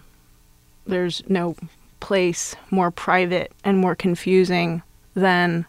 there's 0.87 1.21
no 1.29 1.57
place 1.99 2.55
more 2.71 2.93
private 2.93 3.51
and 3.65 3.79
more 3.79 3.97
confusing 3.97 4.83
than 5.15 5.67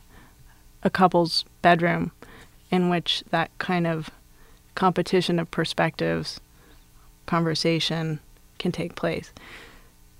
a 0.83 0.91
couple's 0.91 1.43
bedroom 1.63 2.11
in 2.69 2.89
which 2.89 3.23
that 3.31 3.49
kind 3.57 3.87
of 3.87 4.11
competition 4.75 5.39
of 5.39 5.49
perspectives 5.49 6.39
conversation 7.25 8.19
can 8.59 8.71
take 8.71 8.95
place. 8.95 9.31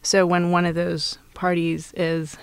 So 0.02 0.26
when 0.26 0.52
one 0.52 0.66
of 0.66 0.76
those 0.76 1.18
parties 1.34 1.94
is 1.96 2.38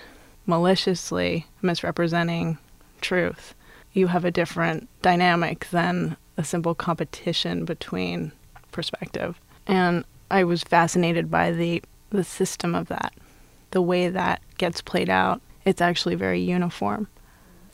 maliciously 0.45 1.47
misrepresenting 1.61 2.57
truth, 3.01 3.55
you 3.93 4.07
have 4.07 4.25
a 4.25 4.31
different 4.31 4.89
dynamic 5.01 5.67
than 5.69 6.17
a 6.37 6.43
simple 6.43 6.75
competition 6.75 7.63
between 7.63 8.31
perspective. 8.71 9.39
And 9.67 10.03
I 10.29 10.43
was 10.43 10.63
fascinated 10.63 11.29
by 11.29 11.51
the 11.51 11.83
the 12.09 12.23
system 12.23 12.75
of 12.75 12.89
that, 12.89 13.13
the 13.71 13.81
way 13.81 14.07
that 14.07 14.41
gets 14.57 14.81
played 14.81 15.09
out. 15.09 15.41
It's 15.65 15.81
actually 15.81 16.13
very 16.13 16.39
uniform. 16.39 17.07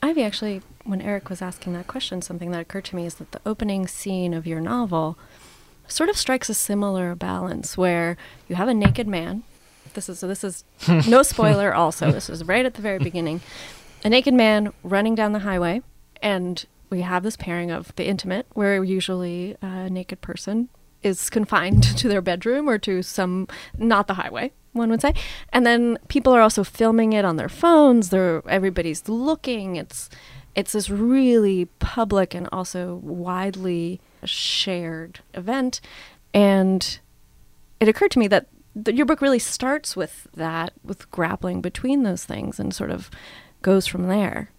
Ivy 0.02 0.22
actually, 0.22 0.62
when 0.84 1.02
Eric 1.02 1.28
was 1.28 1.42
asking 1.42 1.74
that 1.74 1.86
question, 1.86 2.22
something 2.22 2.50
that 2.52 2.60
occurred 2.60 2.86
to 2.86 2.96
me 2.96 3.04
is 3.04 3.16
that 3.16 3.32
the 3.32 3.40
opening 3.44 3.86
scene 3.86 4.32
of 4.32 4.46
your 4.46 4.60
novel 4.60 5.18
sort 5.90 6.08
of 6.08 6.16
strikes 6.16 6.48
a 6.48 6.54
similar 6.54 7.14
balance 7.14 7.76
where 7.76 8.16
you 8.48 8.56
have 8.56 8.68
a 8.68 8.74
naked 8.74 9.06
man. 9.06 9.42
This 9.94 10.08
is 10.08 10.20
so 10.20 10.28
this 10.28 10.44
is 10.44 10.64
no 11.08 11.22
spoiler 11.22 11.74
also. 11.74 12.12
This 12.12 12.30
is 12.30 12.44
right 12.44 12.64
at 12.64 12.74
the 12.74 12.82
very 12.82 12.98
beginning. 12.98 13.40
A 14.04 14.08
naked 14.08 14.34
man 14.34 14.72
running 14.82 15.14
down 15.14 15.32
the 15.32 15.40
highway 15.40 15.82
and 16.22 16.64
we 16.90 17.02
have 17.02 17.22
this 17.22 17.36
pairing 17.36 17.70
of 17.70 17.94
the 17.96 18.06
intimate 18.06 18.46
where 18.54 18.82
usually 18.82 19.56
a 19.62 19.88
naked 19.90 20.20
person 20.20 20.68
is 21.02 21.30
confined 21.30 21.82
to 21.98 22.08
their 22.08 22.20
bedroom 22.20 22.68
or 22.68 22.78
to 22.78 23.02
some 23.02 23.48
not 23.78 24.06
the 24.06 24.14
highway 24.14 24.52
one 24.72 24.90
would 24.90 25.00
say 25.00 25.12
and 25.52 25.66
then 25.66 25.98
people 26.08 26.32
are 26.32 26.40
also 26.40 26.62
filming 26.62 27.12
it 27.12 27.24
on 27.24 27.36
their 27.36 27.48
phones 27.48 28.10
they're 28.10 28.42
everybody's 28.48 29.08
looking 29.08 29.76
it's 29.76 30.08
it's 30.54 30.72
this 30.72 30.90
really 30.90 31.64
public 31.78 32.34
and 32.34 32.48
also 32.52 32.96
widely 32.96 34.00
shared 34.26 35.20
event. 35.34 35.80
And 36.32 36.98
it 37.78 37.88
occurred 37.88 38.10
to 38.12 38.18
me 38.18 38.28
that 38.28 38.46
th- 38.84 38.96
your 38.96 39.06
book 39.06 39.20
really 39.20 39.38
starts 39.38 39.96
with 39.96 40.28
that 40.34 40.72
with 40.84 41.10
grappling 41.10 41.60
between 41.60 42.02
those 42.02 42.24
things 42.24 42.60
and 42.60 42.74
sort 42.74 42.90
of 42.90 43.10
goes 43.62 43.86
from 43.86 44.08
there. 44.08 44.50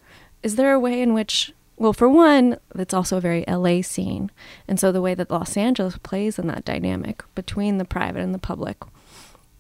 Is 0.44 0.56
there 0.56 0.74
a 0.74 0.80
way 0.80 1.02
in 1.02 1.14
which 1.14 1.54
well 1.78 1.94
for 1.94 2.10
one 2.10 2.58
it's 2.76 2.94
also 2.94 3.18
a 3.18 3.22
very 3.22 3.44
la 3.48 3.82
scene. 3.82 4.32
And 4.68 4.80
so 4.80 4.92
the 4.92 5.02
way 5.02 5.14
that 5.16 5.32
los 5.32 5.58
angeles 5.58 5.98
plays 5.98 6.38
in 6.38 6.48
that 6.48 6.66
dynamic 6.66 7.24
between 7.36 7.78
the 7.78 7.86
private 7.86 8.22
and 8.22 8.34
the 8.34 8.40
public. 8.40 8.78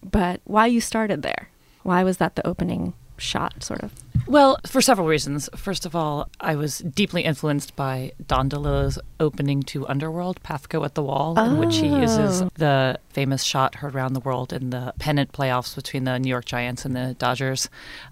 But 0.03 0.41
why 0.43 0.65
you 0.65 0.81
started 0.81 1.22
there? 1.22 1.50
Why 1.84 2.03
was 2.03 2.17
that 2.17 2.36
the 2.36 2.46
opening 2.46 2.93
shot 3.17 3.63
sort 3.63 3.81
of 3.81 3.93
Well, 4.28 4.60
for 4.66 4.82
several 4.82 5.08
reasons. 5.08 5.50
First 5.56 5.86
of 5.86 5.96
all, 5.96 6.30
I 6.40 6.56
was 6.56 6.80
deeply 6.80 7.24
influenced 7.24 7.75
by 7.75 8.13
Don 8.28 8.50
DeLillo's 8.50 8.98
opening 9.20 9.62
to 9.63 9.86
Underworld, 9.88 10.42
Pafko 10.42 10.86
at 10.86 10.96
the 10.96 11.04
Wall, 11.04 11.38
in 11.38 11.58
which 11.58 11.78
he 11.78 11.88
uses 11.88 12.42
Oh. 12.42 12.50
the 12.56 12.98
famous 13.10 13.44
shot 13.44 13.75
heard 13.75 13.94
around 13.94 14.13
the 14.13 14.22
world 14.22 14.54
in 14.54 14.70
the 14.70 14.94
pennant 15.00 15.34
playoffs 15.34 15.75
between 15.75 16.06
the 16.06 16.18
New 16.18 16.30
York 16.30 16.46
Giants 16.46 16.86
and 16.86 16.96
the 16.96 17.13
Dodgers 17.20 17.68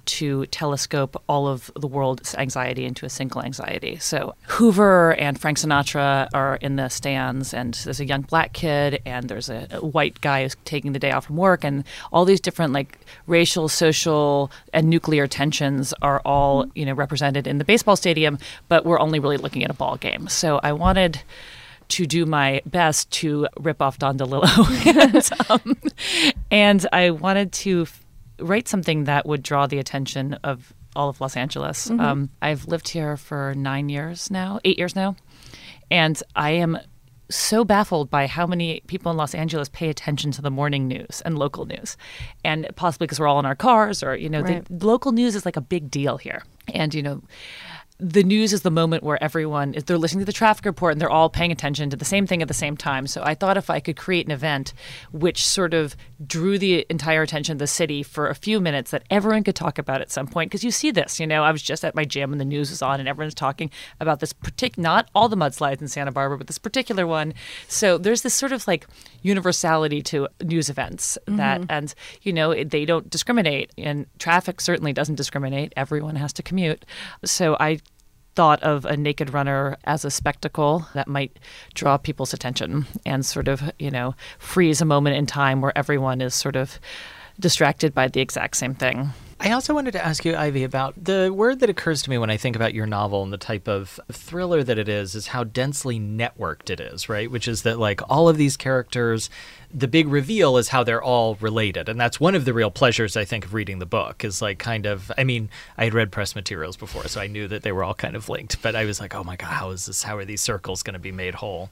to 0.06 0.46
telescope 0.48 1.22
all 1.30 1.48
of 1.48 1.72
the 1.80 1.88
world's 1.88 2.36
anxiety 2.36 2.84
into 2.86 3.06
a 3.06 3.10
single 3.10 3.42
anxiety. 3.42 3.98
So 3.98 4.36
Hoover 4.48 5.13
and 5.16 5.39
Frank 5.39 5.58
Sinatra 5.58 6.28
are 6.34 6.58
in 6.58 6.75
the 6.75 6.89
stands, 6.89 7.54
and 7.54 7.75
there's 7.86 8.01
a 8.01 8.06
young 8.06 8.22
black 8.24 8.51
kid, 8.51 9.01
and 9.06 9.30
there's 9.30 9.50
a, 9.50 9.68
a 9.72 9.86
white 9.86 10.20
guy 10.20 10.44
who's 10.44 10.58
taking 10.66 10.92
the 10.92 11.00
day 11.00 11.12
off 11.12 11.28
from 11.28 11.38
work, 11.38 11.63
and 11.63 11.86
all 12.12 12.25
these 12.25 12.42
different 12.42 12.74
like 12.74 13.00
racial, 13.25 13.70
social, 13.70 14.51
and 14.74 14.89
nuclear 14.89 15.25
tensions 15.28 15.94
are 16.01 16.22
all 16.25 16.65
you 16.75 16.86
know 16.86 16.94
represented 16.94 17.48
in 17.48 17.58
the 17.58 17.65
baseball 17.65 17.96
stadium, 17.96 18.38
but 18.68 18.86
we're 18.86 19.00
only 19.00 19.20
really 19.20 19.38
looking 19.38 19.63
at 19.63 19.70
a 19.70 19.74
ball 19.74 19.98
game. 19.98 20.27
So 20.27 20.60
I 20.63 20.74
wanted 20.74 21.22
to 21.89 22.06
do 22.06 22.25
my 22.25 22.62
best 22.65 23.10
to 23.12 23.48
rip 23.60 23.82
off 23.82 23.98
Don 23.98 24.18
DeLillo, 24.18 24.50
and, 25.50 25.50
um, 25.50 25.82
and 26.51 26.88
I 26.94 27.10
wanted 27.10 27.51
to 27.53 27.82
f- 27.84 28.06
write 28.39 28.68
something 28.68 29.06
that 29.06 29.25
would 29.25 29.41
draw 29.41 29.65
the 29.65 29.79
attention 29.79 30.36
of 30.44 30.72
all 30.96 31.10
of 31.10 31.20
Los 31.20 31.36
Angeles. 31.36 31.89
Um, 31.89 32.29
I've 32.41 32.68
lived 32.68 32.89
here 32.89 33.18
for 33.18 33.53
nine 33.56 33.89
years 33.89 34.29
now, 34.29 34.60
eight 34.63 34.77
years 34.77 34.96
now, 34.96 35.15
and 35.89 36.22
I 36.36 36.51
am 36.51 36.77
so 37.30 37.64
baffled 37.64 38.10
by 38.10 38.26
how 38.28 38.48
many 38.48 38.82
people 38.88 39.12
in 39.12 39.18
Los 39.18 39.36
Angeles 39.36 39.70
pay 39.70 39.90
attention 39.90 40.32
to 40.32 40.42
the 40.42 40.50
morning 40.50 40.88
news 40.88 41.22
and 41.26 41.38
local 41.38 41.66
news. 41.66 41.96
And 42.44 42.68
possibly 42.76 43.06
because 43.06 43.20
we're 43.20 43.28
all 43.28 43.40
in 43.40 43.46
our 43.46 43.56
cars 43.56 44.02
or, 44.02 44.16
you 44.16 44.30
know, 44.30 44.42
Right. 44.42 44.66
the 44.70 44.86
local 44.88 45.12
news 45.12 45.36
is 45.36 45.46
like 45.46 45.56
a 45.58 45.62
big 45.62 45.92
deal 45.92 46.18
here. 46.18 46.44
And, 46.74 46.94
you 46.94 47.02
know, 47.04 47.22
the 48.01 48.24
news 48.24 48.53
is 48.53 48.62
the 48.62 48.72
moment 48.72 49.03
where 49.03 49.22
everyone 49.22 49.74
is 49.74 49.84
they're 49.84 49.98
listening 49.98 50.22
to 50.22 50.25
the 50.25 50.32
traffic 50.32 50.63
report 50.63 50.94
and 50.94 51.01
they're 51.01 51.10
all 51.10 51.29
paying 51.29 51.51
attention 51.51 51.89
to 51.89 51.98
the 51.98 52.06
same 52.06 52.25
thing 52.25 52.41
at 52.41 52.48
the 52.48 52.53
same 52.53 52.77
time. 52.77 53.06
So 53.06 53.22
I 53.24 53.36
thought 53.36 53.58
if 53.58 53.70
I 53.70 53.82
could 53.82 53.98
create 53.98 54.25
an 54.25 54.32
event 54.32 54.74
which 55.12 55.46
sort 55.46 55.74
of 55.74 55.98
drew 56.25 56.58
the 56.58 56.86
entire 56.89 57.22
attention 57.22 57.53
of 57.53 57.60
the 57.60 57.68
city 57.68 58.01
for 58.01 58.29
a 58.29 58.36
few 58.36 58.62
minutes 58.62 58.91
that 58.91 59.03
everyone 59.10 59.44
could 59.44 59.56
talk 59.56 59.77
about 59.77 60.00
at 60.00 60.12
some 60.12 60.27
point 60.27 60.50
because 60.50 60.63
you 60.63 60.72
see 60.72 60.91
this, 60.91 61.20
you 61.20 61.27
know, 61.27 61.44
I 61.44 61.51
was 61.51 61.62
just 61.62 61.84
at 61.84 61.94
my 61.94 62.06
gym 62.06 62.32
and 62.32 62.39
the 62.39 62.46
news 62.46 62.70
was 62.70 62.82
on 62.82 63.01
and 63.01 63.10
everyone's 63.10 63.36
talking 63.36 63.70
about 64.00 64.22
this 64.22 64.32
particular 64.32 64.82
not 64.82 65.10
all 65.13 65.27
the 65.27 65.36
mudslides 65.36 65.82
in 65.82 65.89
Santa 65.89 66.12
Barbara, 66.12 66.38
but 66.38 66.48
this 66.48 66.58
particular 66.58 67.06
one. 67.06 67.34
So 67.68 67.98
there's 67.98 68.22
this 68.22 68.34
sort 68.34 68.53
of 68.53 68.65
like 68.65 68.88
universality 69.24 70.01
to 70.03 70.29
news 70.41 70.70
events 70.70 71.18
that 71.25 71.62
mm-hmm. 71.62 71.72
and 71.72 71.94
you 72.22 72.32
know, 72.32 72.63
they 72.63 72.86
don't 72.86 73.10
discriminate 73.10 73.72
and 73.77 74.06
traffic 74.20 74.62
certainly 74.62 74.94
doesn't 74.94 75.15
discriminate. 75.15 75.74
Everyone 75.75 76.15
has 76.15 76.32
to 76.34 76.44
commute. 76.44 76.86
So 77.25 77.58
I 77.60 77.79
thought 78.36 78.62
of 78.64 78.86
a 78.86 78.96
naked 78.98 79.34
runner 79.34 79.78
as 79.86 80.06
a 80.06 80.12
spectacle 80.12 80.86
that 80.94 81.08
might 81.08 81.38
draw 81.74 81.98
people's 81.98 82.34
attention 82.34 82.86
and 83.06 83.26
sort 83.26 83.48
of, 83.48 83.72
you 83.80 83.92
know, 83.92 84.16
freeze 84.38 84.82
a 84.82 84.86
moment 84.86 85.16
in 85.18 85.26
time 85.26 85.62
where 85.62 85.78
everyone 85.78 86.22
is 86.22 86.34
sort 86.34 86.56
of 86.56 86.80
distracted 87.40 87.94
by 87.94 88.08
the 88.08 88.22
exact 88.22 88.58
same 88.58 88.76
thing. 88.76 89.12
I 89.41 89.51
also 89.51 89.74
wanted 89.74 89.91
to 89.91 90.05
ask 90.05 90.25
you, 90.25 90.36
Ivy, 90.36 90.65
about 90.65 91.01
the 91.01 91.31
word 91.34 91.62
that 91.62 91.69
occurs 91.69 92.01
to 92.01 92.10
me 92.10 92.17
when 92.17 92.29
I 92.29 92.36
think 92.36 92.58
about 92.58 92.74
your 92.74 92.86
novel 92.86 93.24
and 93.24 93.31
the 93.31 93.38
type 93.38 93.69
of 93.69 93.98
thriller 94.12 94.63
that 94.63 94.77
it 94.77 94.89
is, 94.89 95.15
is 95.15 95.27
how 95.27 95.46
densely 95.46 95.98
networked 95.98 96.69
it 96.69 96.81
is, 96.81 97.08
right? 97.08 97.31
Which 97.31 97.48
is 97.48 97.62
that, 97.62 97.79
like, 97.79 98.01
all 98.10 98.27
of 98.27 98.36
these 98.36 98.58
characters, 98.58 99.29
the 99.74 99.88
big 99.88 100.10
reveal 100.10 100.58
is 100.58 100.67
how 100.67 100.84
they're 100.84 101.01
all 101.01 101.36
related. 101.36 101.88
And 101.88 101.98
that's 101.98 102.19
one 102.19 102.36
of 102.36 102.43
the 102.43 102.53
real 102.53 102.69
pleasures, 102.69 103.15
I 103.15 103.24
think, 103.24 103.46
of 103.46 103.53
reading 103.53 103.79
the 103.79 103.86
book, 103.86 104.25
is 104.25 104.41
like 104.41 104.60
kind 104.60 104.86
of, 104.86 105.10
I 105.17 105.24
mean, 105.24 105.50
I 105.77 105.86
had 105.86 105.93
read 105.93 106.12
press 106.12 106.36
materials 106.36 106.75
before, 106.75 107.08
so 107.08 107.22
I 107.22 107.27
knew 107.27 107.48
that 107.48 107.63
they 107.63 107.72
were 107.72 107.86
all 107.86 107.93
kind 107.93 108.17
of 108.17 108.27
linked, 108.27 108.62
but 108.62 108.75
I 108.75 108.84
was 108.84 109.00
like, 109.00 109.15
oh 109.15 109.24
my 109.24 109.38
God, 109.38 109.51
how 109.51 109.69
is 109.69 109.86
this, 109.86 110.03
how 110.03 110.17
are 110.17 110.25
these 110.25 110.41
circles 110.41 110.84
going 110.84 110.96
to 110.96 111.00
be 111.00 111.13
made 111.13 111.36
whole? 111.36 111.69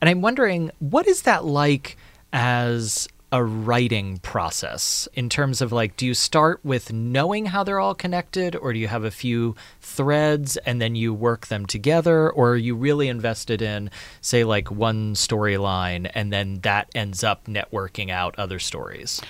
And 0.00 0.08
I'm 0.08 0.20
wondering, 0.20 0.70
what 0.78 1.08
is 1.08 1.22
that 1.22 1.44
like 1.44 1.96
as 2.32 3.08
a 3.30 3.44
writing 3.44 4.18
process 4.18 5.06
in 5.12 5.28
terms 5.28 5.60
of 5.60 5.70
like 5.70 5.96
do 5.96 6.06
you 6.06 6.14
start 6.14 6.60
with 6.64 6.92
knowing 6.92 7.46
how 7.46 7.62
they're 7.62 7.78
all 7.78 7.94
connected 7.94 8.56
or 8.56 8.72
do 8.72 8.78
you 8.78 8.88
have 8.88 9.04
a 9.04 9.10
few 9.10 9.54
threads 9.82 10.56
and 10.58 10.80
then 10.80 10.94
you 10.94 11.12
work 11.12 11.48
them 11.48 11.66
together 11.66 12.30
or 12.30 12.52
are 12.52 12.56
you 12.56 12.74
really 12.74 13.08
invested 13.08 13.60
in 13.60 13.90
say 14.22 14.44
like 14.44 14.70
one 14.70 15.14
storyline 15.14 16.10
and 16.14 16.32
then 16.32 16.60
that 16.60 16.88
ends 16.94 17.22
up 17.22 17.44
networking 17.44 18.10
out 18.10 18.34
other 18.38 18.58
stories 18.58 19.20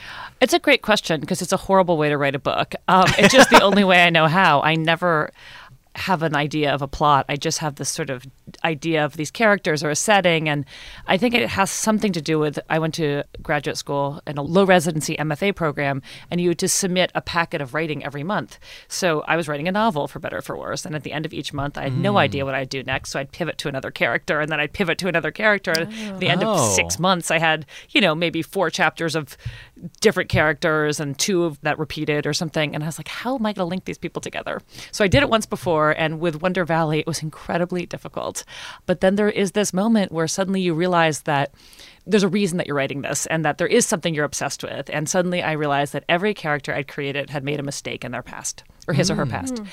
It's 0.40 0.52
a 0.52 0.60
great 0.60 0.82
question 0.82 1.20
because 1.20 1.42
it's 1.42 1.52
a 1.52 1.56
horrible 1.56 1.96
way 1.96 2.10
to 2.10 2.16
write 2.16 2.36
a 2.36 2.38
book. 2.38 2.74
Um, 2.86 3.06
it's 3.18 3.34
just 3.34 3.50
the 3.50 3.60
only 3.60 3.82
way 3.82 4.04
I 4.04 4.10
know 4.10 4.28
how. 4.28 4.60
I 4.62 4.76
never 4.76 5.32
have 5.98 6.22
an 6.22 6.34
idea 6.34 6.72
of 6.72 6.82
a 6.82 6.88
plot. 6.88 7.26
I 7.28 7.36
just 7.36 7.58
have 7.58 7.76
this 7.76 7.88
sort 7.88 8.10
of 8.10 8.24
idea 8.64 9.04
of 9.04 9.16
these 9.16 9.30
characters 9.30 9.82
or 9.82 9.90
a 9.90 9.96
setting. 9.96 10.48
And 10.48 10.64
I 11.06 11.16
think 11.16 11.34
it 11.34 11.48
has 11.50 11.70
something 11.70 12.12
to 12.12 12.22
do 12.22 12.38
with 12.38 12.58
I 12.70 12.78
went 12.78 12.94
to 12.94 13.24
graduate 13.42 13.76
school 13.76 14.20
in 14.26 14.38
a 14.38 14.42
low 14.42 14.64
residency 14.64 15.16
MFA 15.16 15.54
program, 15.54 16.02
and 16.30 16.40
you 16.40 16.50
had 16.50 16.58
to 16.60 16.68
submit 16.68 17.10
a 17.14 17.20
packet 17.20 17.60
of 17.60 17.74
writing 17.74 18.04
every 18.04 18.22
month. 18.24 18.58
So 18.88 19.20
I 19.26 19.36
was 19.36 19.48
writing 19.48 19.68
a 19.68 19.72
novel, 19.72 20.08
for 20.08 20.18
better 20.18 20.38
or 20.38 20.42
for 20.42 20.56
worse. 20.56 20.84
And 20.84 20.94
at 20.94 21.02
the 21.02 21.12
end 21.12 21.26
of 21.26 21.32
each 21.32 21.52
month, 21.52 21.76
I 21.76 21.84
had 21.84 21.96
no 21.98 22.16
idea 22.18 22.44
what 22.44 22.54
I'd 22.54 22.68
do 22.68 22.82
next. 22.82 23.10
So 23.10 23.20
I'd 23.20 23.32
pivot 23.32 23.58
to 23.58 23.68
another 23.68 23.90
character, 23.90 24.40
and 24.40 24.50
then 24.50 24.60
I'd 24.60 24.72
pivot 24.72 24.98
to 24.98 25.08
another 25.08 25.30
character. 25.30 25.72
And 25.72 25.92
At 25.92 26.20
the 26.20 26.28
end 26.28 26.42
Oh. 26.44 26.52
of 26.52 26.60
six 26.72 26.96
oh. 26.98 27.02
months, 27.02 27.30
I 27.30 27.38
had, 27.38 27.66
you 27.90 28.00
know, 28.00 28.14
maybe 28.14 28.42
four 28.42 28.70
chapters 28.70 29.14
of 29.14 29.36
different 30.00 30.28
characters 30.28 31.00
and 31.00 31.18
two 31.18 31.44
of 31.44 31.60
that 31.62 31.78
repeated 31.78 32.26
or 32.26 32.32
something. 32.32 32.74
And 32.74 32.82
I 32.82 32.86
was 32.86 32.98
like, 32.98 33.08
how 33.08 33.36
am 33.36 33.46
I 33.46 33.52
going 33.52 33.66
to 33.66 33.70
link 33.70 33.84
these 33.84 33.98
people 33.98 34.20
together? 34.20 34.60
So 34.92 35.04
I 35.04 35.08
did 35.08 35.22
it 35.22 35.28
once 35.28 35.46
before, 35.46 35.92
and 35.92 36.20
with 36.20 36.42
Wonder 36.42 36.64
Valley, 36.64 37.00
it 37.00 37.06
was 37.06 37.22
incredibly 37.22 37.86
difficult. 37.86 38.44
But 38.86 39.00
then 39.00 39.16
there 39.16 39.30
is 39.30 39.52
this 39.52 39.72
moment 39.72 40.12
where 40.12 40.28
suddenly 40.28 40.60
you 40.60 40.74
realize 40.74 41.22
that 41.22 41.52
there's 42.06 42.22
a 42.22 42.28
reason 42.28 42.56
that 42.56 42.66
you're 42.66 42.76
writing 42.76 43.02
this 43.02 43.26
and 43.26 43.44
that 43.44 43.58
there 43.58 43.66
is 43.66 43.86
something 43.86 44.14
you're 44.14 44.24
obsessed 44.24 44.62
with. 44.62 44.88
And 44.90 45.08
suddenly 45.08 45.42
I 45.42 45.52
realized 45.52 45.92
that 45.92 46.04
every 46.08 46.32
character 46.32 46.74
I'd 46.74 46.88
created 46.88 47.30
had 47.30 47.44
made 47.44 47.60
a 47.60 47.62
mistake 47.62 48.04
in 48.04 48.12
their 48.12 48.22
past 48.22 48.64
or 48.86 48.94
his 48.94 49.10
or 49.10 49.14
her 49.14 49.26
past. 49.26 49.58
Hmm. 49.58 49.64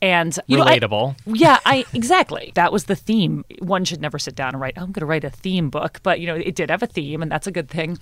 And 0.00 0.38
you 0.46 0.56
know, 0.56 0.64
I- 0.64 0.78
Relatable. 0.78 1.16
yeah, 1.26 1.60
I 1.64 1.84
exactly. 1.92 2.52
That 2.54 2.72
was 2.72 2.84
the 2.84 2.96
theme. 2.96 3.44
One 3.60 3.84
should 3.84 4.00
never 4.00 4.18
sit 4.18 4.34
down 4.34 4.54
and 4.54 4.60
write, 4.60 4.74
oh, 4.76 4.82
I'm 4.82 4.92
going 4.92 5.00
to 5.00 5.06
write 5.06 5.24
a 5.24 5.30
theme 5.30 5.70
book, 5.70 6.00
but 6.02 6.20
you 6.20 6.26
know, 6.26 6.34
it 6.34 6.54
did 6.54 6.70
have 6.70 6.82
a 6.82 6.86
theme 6.86 7.22
and 7.22 7.30
that's 7.30 7.46
a 7.46 7.52
good 7.52 7.68
thing. 7.68 7.98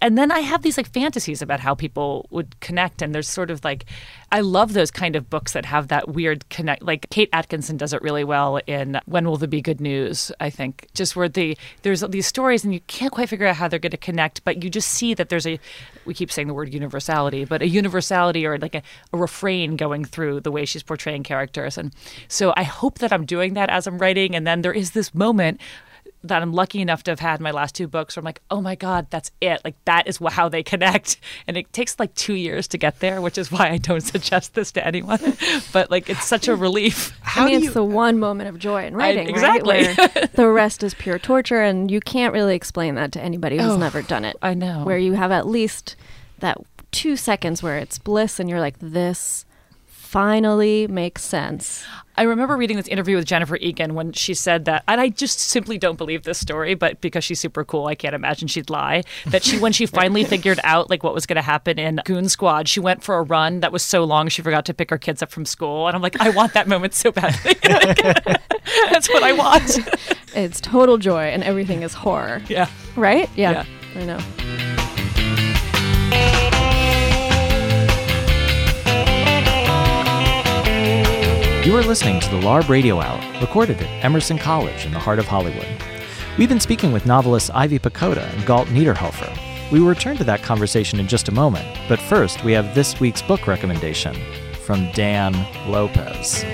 And 0.00 0.16
then 0.16 0.30
I 0.30 0.40
have 0.40 0.62
these 0.62 0.76
like 0.76 0.88
fantasies 0.88 1.42
about 1.42 1.60
how 1.60 1.74
people 1.74 2.26
would 2.30 2.58
connect 2.60 3.02
and 3.02 3.14
there's 3.14 3.28
sort 3.28 3.50
of 3.50 3.62
like 3.64 3.84
I 4.32 4.40
love 4.40 4.72
those 4.72 4.90
kind 4.90 5.16
of 5.16 5.28
books 5.28 5.52
that 5.52 5.64
have 5.66 5.88
that 5.88 6.08
weird 6.08 6.48
connect 6.48 6.82
like 6.82 7.10
Kate 7.10 7.28
Atkinson 7.32 7.76
does 7.76 7.92
it 7.92 8.00
really 8.00 8.24
well 8.24 8.60
in 8.66 9.00
When 9.06 9.28
Will 9.28 9.36
There 9.36 9.48
Be 9.48 9.60
Good 9.60 9.80
News, 9.80 10.32
I 10.40 10.50
think. 10.50 10.88
Just 10.94 11.16
where 11.16 11.28
the 11.28 11.56
there's 11.82 12.00
these 12.00 12.26
stories 12.26 12.64
and 12.64 12.72
you 12.72 12.80
can't 12.86 13.12
quite 13.12 13.28
figure 13.28 13.46
out 13.46 13.56
how 13.56 13.68
they're 13.68 13.78
going 13.78 13.90
to 13.90 13.96
connect, 13.96 14.44
but 14.44 14.62
you 14.62 14.70
just 14.70 14.88
see 14.88 15.14
that 15.14 15.28
there's 15.28 15.46
a 15.46 15.58
we 16.06 16.14
keep 16.14 16.32
saying 16.32 16.48
the 16.48 16.54
word 16.54 16.72
universality, 16.72 17.44
but 17.44 17.60
a 17.60 17.68
universality 17.68 18.46
or 18.46 18.58
like 18.58 18.74
a, 18.74 18.82
a 19.12 19.18
refrain 19.18 19.76
going 19.76 20.04
through 20.04 20.40
the 20.40 20.50
way 20.50 20.64
she's 20.64 20.82
portraying 20.82 21.22
characters. 21.22 21.76
And 21.76 21.94
so 22.28 22.54
I 22.56 22.62
hope 22.62 22.98
that 23.00 23.12
I'm 23.12 23.26
doing 23.26 23.54
that 23.54 23.68
as 23.68 23.86
I'm 23.86 23.98
writing. 23.98 24.34
And 24.34 24.46
then 24.46 24.62
there 24.62 24.72
is 24.72 24.92
this 24.92 25.14
moment 25.14 25.60
that 26.22 26.42
I'm 26.42 26.52
lucky 26.52 26.80
enough 26.80 27.02
to 27.04 27.10
have 27.10 27.20
had 27.20 27.40
my 27.40 27.50
last 27.50 27.74
two 27.74 27.88
books 27.88 28.14
where 28.16 28.20
I'm 28.20 28.24
like, 28.24 28.42
oh 28.50 28.60
my 28.60 28.74
God, 28.74 29.06
that's 29.10 29.30
it. 29.40 29.60
Like, 29.64 29.74
that 29.86 30.06
is 30.06 30.18
how 30.30 30.48
they 30.48 30.62
connect. 30.62 31.18
And 31.46 31.56
it 31.56 31.72
takes 31.72 31.98
like 31.98 32.14
two 32.14 32.34
years 32.34 32.68
to 32.68 32.78
get 32.78 33.00
there, 33.00 33.20
which 33.20 33.38
is 33.38 33.50
why 33.50 33.70
I 33.70 33.78
don't 33.78 34.00
suggest 34.14 34.54
this 34.54 34.70
to 34.72 34.86
anyone. 34.86 35.18
but 35.72 35.90
like, 35.90 36.08
it's 36.10 36.24
such 36.24 36.48
a 36.48 36.54
relief. 36.54 37.16
How 37.22 37.42
I 37.42 37.44
mean, 37.46 37.52
do 37.52 37.56
it's 37.58 37.66
you? 37.66 37.72
the 37.72 37.84
one 37.84 38.18
moment 38.18 38.48
of 38.50 38.58
joy 38.58 38.84
in 38.84 38.94
writing, 38.94 39.28
exactly. 39.28 39.86
right? 39.86 40.14
Where 40.14 40.26
the 40.34 40.48
rest 40.48 40.82
is 40.82 40.94
pure 40.94 41.18
torture, 41.18 41.62
and 41.62 41.90
you 41.90 42.00
can't 42.00 42.32
really 42.32 42.54
explain 42.54 42.94
that 42.96 43.12
to 43.12 43.20
anybody 43.20 43.56
who's 43.56 43.66
Oh, 43.66 43.76
never 43.76 44.02
done 44.02 44.24
it. 44.24 44.36
I 44.42 44.54
know. 44.54 44.84
Where 44.84 44.98
you 44.98 45.14
have 45.14 45.32
at 45.32 45.46
least 45.46 45.96
that 46.40 46.58
two 46.92 47.16
seconds 47.16 47.62
where 47.62 47.78
it's 47.78 47.98
bliss, 47.98 48.38
and 48.38 48.48
you're 48.48 48.60
like, 48.60 48.78
this 48.80 49.44
finally 50.10 50.88
makes 50.88 51.22
sense. 51.22 51.84
I 52.16 52.24
remember 52.24 52.56
reading 52.56 52.76
this 52.76 52.88
interview 52.88 53.14
with 53.14 53.26
Jennifer 53.26 53.54
Egan 53.58 53.94
when 53.94 54.10
she 54.12 54.34
said 54.34 54.64
that, 54.64 54.82
and 54.88 55.00
I 55.00 55.08
just 55.08 55.38
simply 55.38 55.78
don't 55.78 55.96
believe 55.96 56.24
this 56.24 56.40
story, 56.40 56.74
but 56.74 57.00
because 57.00 57.22
she's 57.22 57.38
super 57.38 57.64
cool, 57.64 57.86
I 57.86 57.94
can't 57.94 58.14
imagine 58.14 58.48
she'd 58.48 58.68
lie. 58.70 59.04
That 59.26 59.44
she, 59.44 59.60
when 59.60 59.70
she 59.70 59.86
finally 60.00 60.24
figured 60.24 60.58
out 60.64 60.90
like 60.90 61.04
what 61.04 61.14
was 61.14 61.26
going 61.26 61.36
to 61.36 61.42
happen 61.42 61.78
in 61.78 62.00
Goon 62.04 62.28
Squad, 62.28 62.66
she 62.66 62.80
went 62.80 63.04
for 63.04 63.18
a 63.18 63.22
run 63.22 63.60
that 63.60 63.70
was 63.70 63.84
so 63.84 64.02
long 64.02 64.28
she 64.28 64.42
forgot 64.42 64.66
to 64.66 64.74
pick 64.74 64.90
her 64.90 64.98
kids 64.98 65.22
up 65.22 65.30
from 65.30 65.44
school, 65.46 65.86
and 65.86 65.94
I'm 65.94 66.02
like, 66.02 66.20
I 66.20 66.30
want 66.30 66.54
that 66.54 66.66
moment 66.66 66.92
so 66.92 67.12
badly. 67.12 67.54
That's 67.62 69.08
what 69.10 69.22
I 69.22 69.32
want. 69.32 69.78
It's 70.32 70.60
total 70.60 70.96
joy, 70.96 71.24
and 71.24 71.42
everything 71.42 71.82
is 71.82 71.92
horror, 71.92 72.40
yeah. 72.48 72.68
right? 72.94 73.28
Yeah, 73.34 73.64
Yeah. 73.94 74.00
I 74.00 74.04
know. 74.04 74.69
You 81.62 81.76
are 81.76 81.82
listening 81.82 82.20
to 82.20 82.30
the 82.30 82.40
LARB 82.40 82.70
Radio 82.70 83.00
Hour, 83.00 83.20
recorded 83.38 83.82
at 83.82 84.04
Emerson 84.04 84.38
College 84.38 84.86
in 84.86 84.92
the 84.92 84.98
heart 84.98 85.18
of 85.18 85.26
Hollywood. 85.26 85.68
We've 86.38 86.48
been 86.48 86.58
speaking 86.58 86.90
with 86.90 87.04
novelists 87.04 87.50
Ivy 87.50 87.78
Pochoda 87.78 88.22
and 88.32 88.46
Galt 88.46 88.68
Niederhoffer. 88.68 89.70
We 89.70 89.78
will 89.78 89.90
return 89.90 90.16
to 90.16 90.24
that 90.24 90.42
conversation 90.42 90.98
in 90.98 91.06
just 91.06 91.28
a 91.28 91.32
moment, 91.32 91.66
but 91.86 92.00
first 92.00 92.42
we 92.44 92.52
have 92.52 92.74
this 92.74 92.98
week's 92.98 93.20
book 93.20 93.46
recommendation 93.46 94.16
from 94.64 94.90
Dan 94.92 95.34
Lopez. 95.70 96.44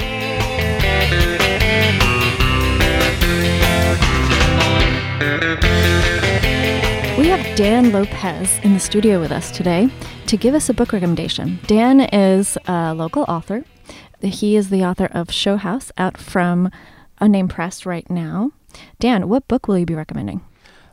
We 7.17 7.29
have 7.29 7.57
Dan 7.57 7.93
Lopez 7.93 8.59
in 8.65 8.75
the 8.75 8.81
studio 8.81 9.21
with 9.21 9.31
us 9.31 9.53
today 9.53 9.89
to 10.27 10.37
give 10.37 10.57
us 10.57 10.69
a 10.69 10.75
book 10.75 10.93
recommendation. 10.93 11.61
Dan 11.69 12.01
is 12.01 12.59
a 12.67 12.93
local 12.93 13.23
author. 13.29 13.65
He 14.27 14.57
is 14.57 14.71
the 14.71 14.85
author 14.85 15.07
of 15.07 15.31
Show 15.31 15.57
House, 15.57 15.93
out 15.97 16.19
from 16.19 16.71
Unnamed 17.21 17.51
Press 17.51 17.87
right 17.87 18.09
now. 18.11 18.53
Dan, 18.99 19.29
what 19.29 19.49
book 19.49 19.69
will 19.69 19.79
you 19.79 19.87
be 19.87 19.95
recommending? 19.95 20.43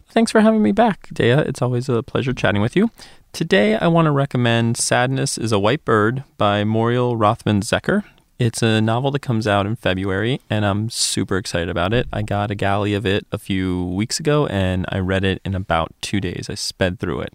Thanks 0.07 0.31
for 0.31 0.41
having 0.41 0.61
me 0.61 0.71
back, 0.71 1.09
Dea. 1.11 1.31
It's 1.31 1.61
always 1.61 1.89
a 1.89 2.03
pleasure 2.03 2.33
chatting 2.33 2.61
with 2.61 2.75
you. 2.75 2.91
Today, 3.31 3.75
I 3.75 3.87
want 3.87 4.05
to 4.05 4.11
recommend 4.11 4.77
Sadness 4.77 5.37
is 5.37 5.51
a 5.51 5.57
White 5.57 5.83
Bird 5.83 6.23
by 6.37 6.63
Moriel 6.63 7.17
Rothman-Zecher. 7.17 8.03
It's 8.37 8.61
a 8.61 8.79
novel 8.81 9.09
that 9.11 9.21
comes 9.21 9.47
out 9.47 9.65
in 9.65 9.75
February, 9.75 10.39
and 10.49 10.65
I'm 10.65 10.89
super 10.89 11.37
excited 11.37 11.69
about 11.69 11.93
it. 11.93 12.07
I 12.13 12.21
got 12.21 12.51
a 12.51 12.55
galley 12.55 12.93
of 12.93 13.05
it 13.05 13.25
a 13.31 13.37
few 13.37 13.85
weeks 13.85 14.19
ago, 14.19 14.45
and 14.47 14.85
I 14.89 14.99
read 14.99 15.23
it 15.23 15.41
in 15.43 15.55
about 15.55 15.93
two 16.01 16.21
days. 16.21 16.47
I 16.49 16.55
sped 16.55 16.99
through 16.99 17.21
it. 17.21 17.33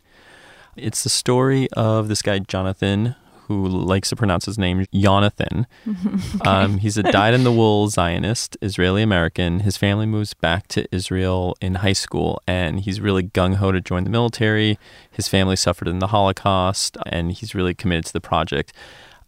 It's 0.76 1.02
the 1.02 1.08
story 1.08 1.68
of 1.72 2.08
this 2.08 2.22
guy, 2.22 2.38
Jonathan, 2.38 3.16
who 3.48 3.66
likes 3.66 4.10
to 4.10 4.16
pronounce 4.16 4.44
his 4.44 4.58
name 4.58 4.84
Jonathan. 4.94 5.66
um, 6.44 6.78
he's 6.78 6.98
a 6.98 7.02
dyed 7.02 7.32
in 7.34 7.44
the 7.44 7.52
wool 7.58 7.88
Zionist, 7.88 8.56
Israeli 8.60 9.02
American. 9.02 9.60
His 9.60 9.78
family 9.78 10.04
moves 10.04 10.34
back 10.34 10.68
to 10.68 10.86
Israel 10.94 11.56
in 11.60 11.76
high 11.76 11.94
school, 11.94 12.40
and 12.46 12.80
he's 12.80 13.00
really 13.00 13.22
gung 13.22 13.56
ho 13.56 13.72
to 13.72 13.80
join 13.80 14.04
the 14.04 14.10
military. 14.10 14.78
His 15.10 15.28
family 15.28 15.56
suffered 15.56 15.88
in 15.88 15.98
the 15.98 16.08
Holocaust, 16.08 16.98
and 17.06 17.32
he's 17.32 17.54
really 17.54 17.74
committed 17.74 18.04
to 18.06 18.12
the 18.12 18.20
project. 18.20 18.72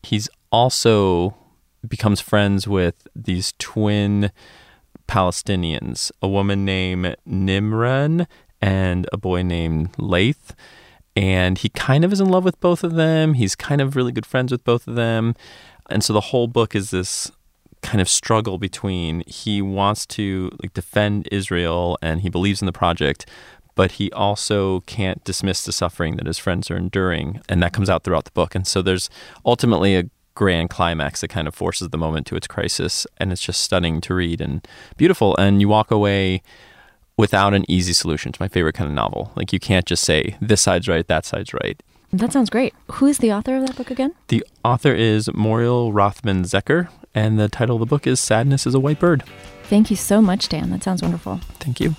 He's 0.02 0.28
also 0.52 1.34
becomes 1.86 2.20
friends 2.20 2.68
with 2.68 3.08
these 3.16 3.54
twin 3.58 4.30
Palestinians, 5.08 6.12
a 6.20 6.28
woman 6.28 6.66
named 6.66 7.16
Nimreen 7.24 8.26
and 8.60 9.08
a 9.12 9.16
boy 9.16 9.42
named 9.42 9.98
Laith 9.98 10.54
and 11.20 11.58
he 11.58 11.68
kind 11.68 12.02
of 12.02 12.14
is 12.14 12.20
in 12.20 12.30
love 12.30 12.44
with 12.44 12.58
both 12.60 12.82
of 12.82 12.94
them. 12.94 13.34
He's 13.34 13.54
kind 13.54 13.82
of 13.82 13.94
really 13.94 14.10
good 14.10 14.24
friends 14.24 14.50
with 14.50 14.64
both 14.64 14.88
of 14.88 14.94
them. 14.94 15.34
And 15.90 16.02
so 16.02 16.14
the 16.14 16.20
whole 16.22 16.46
book 16.46 16.74
is 16.74 16.92
this 16.92 17.30
kind 17.82 18.00
of 18.00 18.08
struggle 18.08 18.56
between 18.56 19.22
he 19.26 19.60
wants 19.60 20.06
to 20.06 20.50
like 20.62 20.72
defend 20.72 21.28
Israel 21.30 21.98
and 22.00 22.22
he 22.22 22.30
believes 22.30 22.62
in 22.62 22.66
the 22.66 22.72
project, 22.72 23.26
but 23.74 23.92
he 23.92 24.10
also 24.12 24.80
can't 24.80 25.22
dismiss 25.22 25.62
the 25.62 25.72
suffering 25.72 26.16
that 26.16 26.26
his 26.26 26.38
friends 26.38 26.70
are 26.70 26.76
enduring, 26.76 27.42
and 27.50 27.62
that 27.62 27.74
comes 27.74 27.90
out 27.90 28.02
throughout 28.02 28.24
the 28.24 28.30
book. 28.30 28.54
And 28.54 28.66
so 28.66 28.80
there's 28.80 29.10
ultimately 29.44 29.96
a 29.96 30.04
grand 30.34 30.70
climax 30.70 31.20
that 31.20 31.28
kind 31.28 31.46
of 31.46 31.54
forces 31.54 31.90
the 31.90 31.98
moment 31.98 32.26
to 32.28 32.36
its 32.36 32.46
crisis, 32.46 33.06
and 33.18 33.30
it's 33.30 33.42
just 33.42 33.62
stunning 33.62 34.00
to 34.00 34.14
read 34.14 34.40
and 34.40 34.66
beautiful. 34.96 35.36
And 35.36 35.60
you 35.60 35.68
walk 35.68 35.90
away 35.90 36.40
without 37.20 37.52
an 37.52 37.70
easy 37.70 37.92
solution. 37.92 38.30
It's 38.30 38.40
my 38.40 38.48
favorite 38.48 38.74
kind 38.74 38.88
of 38.88 38.94
novel. 38.94 39.30
Like 39.36 39.52
you 39.52 39.60
can't 39.60 39.84
just 39.84 40.02
say 40.04 40.36
this 40.40 40.62
side's 40.62 40.88
right, 40.88 41.06
that 41.06 41.26
side's 41.26 41.52
right. 41.52 41.80
That 42.14 42.32
sounds 42.32 42.48
great. 42.48 42.74
Who 42.92 43.06
is 43.06 43.18
the 43.18 43.30
author 43.30 43.56
of 43.56 43.66
that 43.66 43.76
book 43.76 43.90
again? 43.90 44.14
The 44.28 44.42
author 44.64 44.94
is 44.94 45.28
Moriel 45.28 45.92
Rothman-Zecher, 45.92 46.88
and 47.14 47.38
the 47.38 47.48
title 47.48 47.76
of 47.76 47.80
the 47.80 47.86
book 47.86 48.06
is 48.06 48.18
Sadness 48.20 48.66
is 48.66 48.74
a 48.74 48.80
White 48.80 48.98
Bird. 48.98 49.22
Thank 49.64 49.90
you 49.90 49.96
so 49.96 50.22
much, 50.22 50.48
Dan. 50.48 50.70
That 50.70 50.82
sounds 50.82 51.02
wonderful. 51.02 51.40
Thank 51.60 51.78
you. 51.78 51.94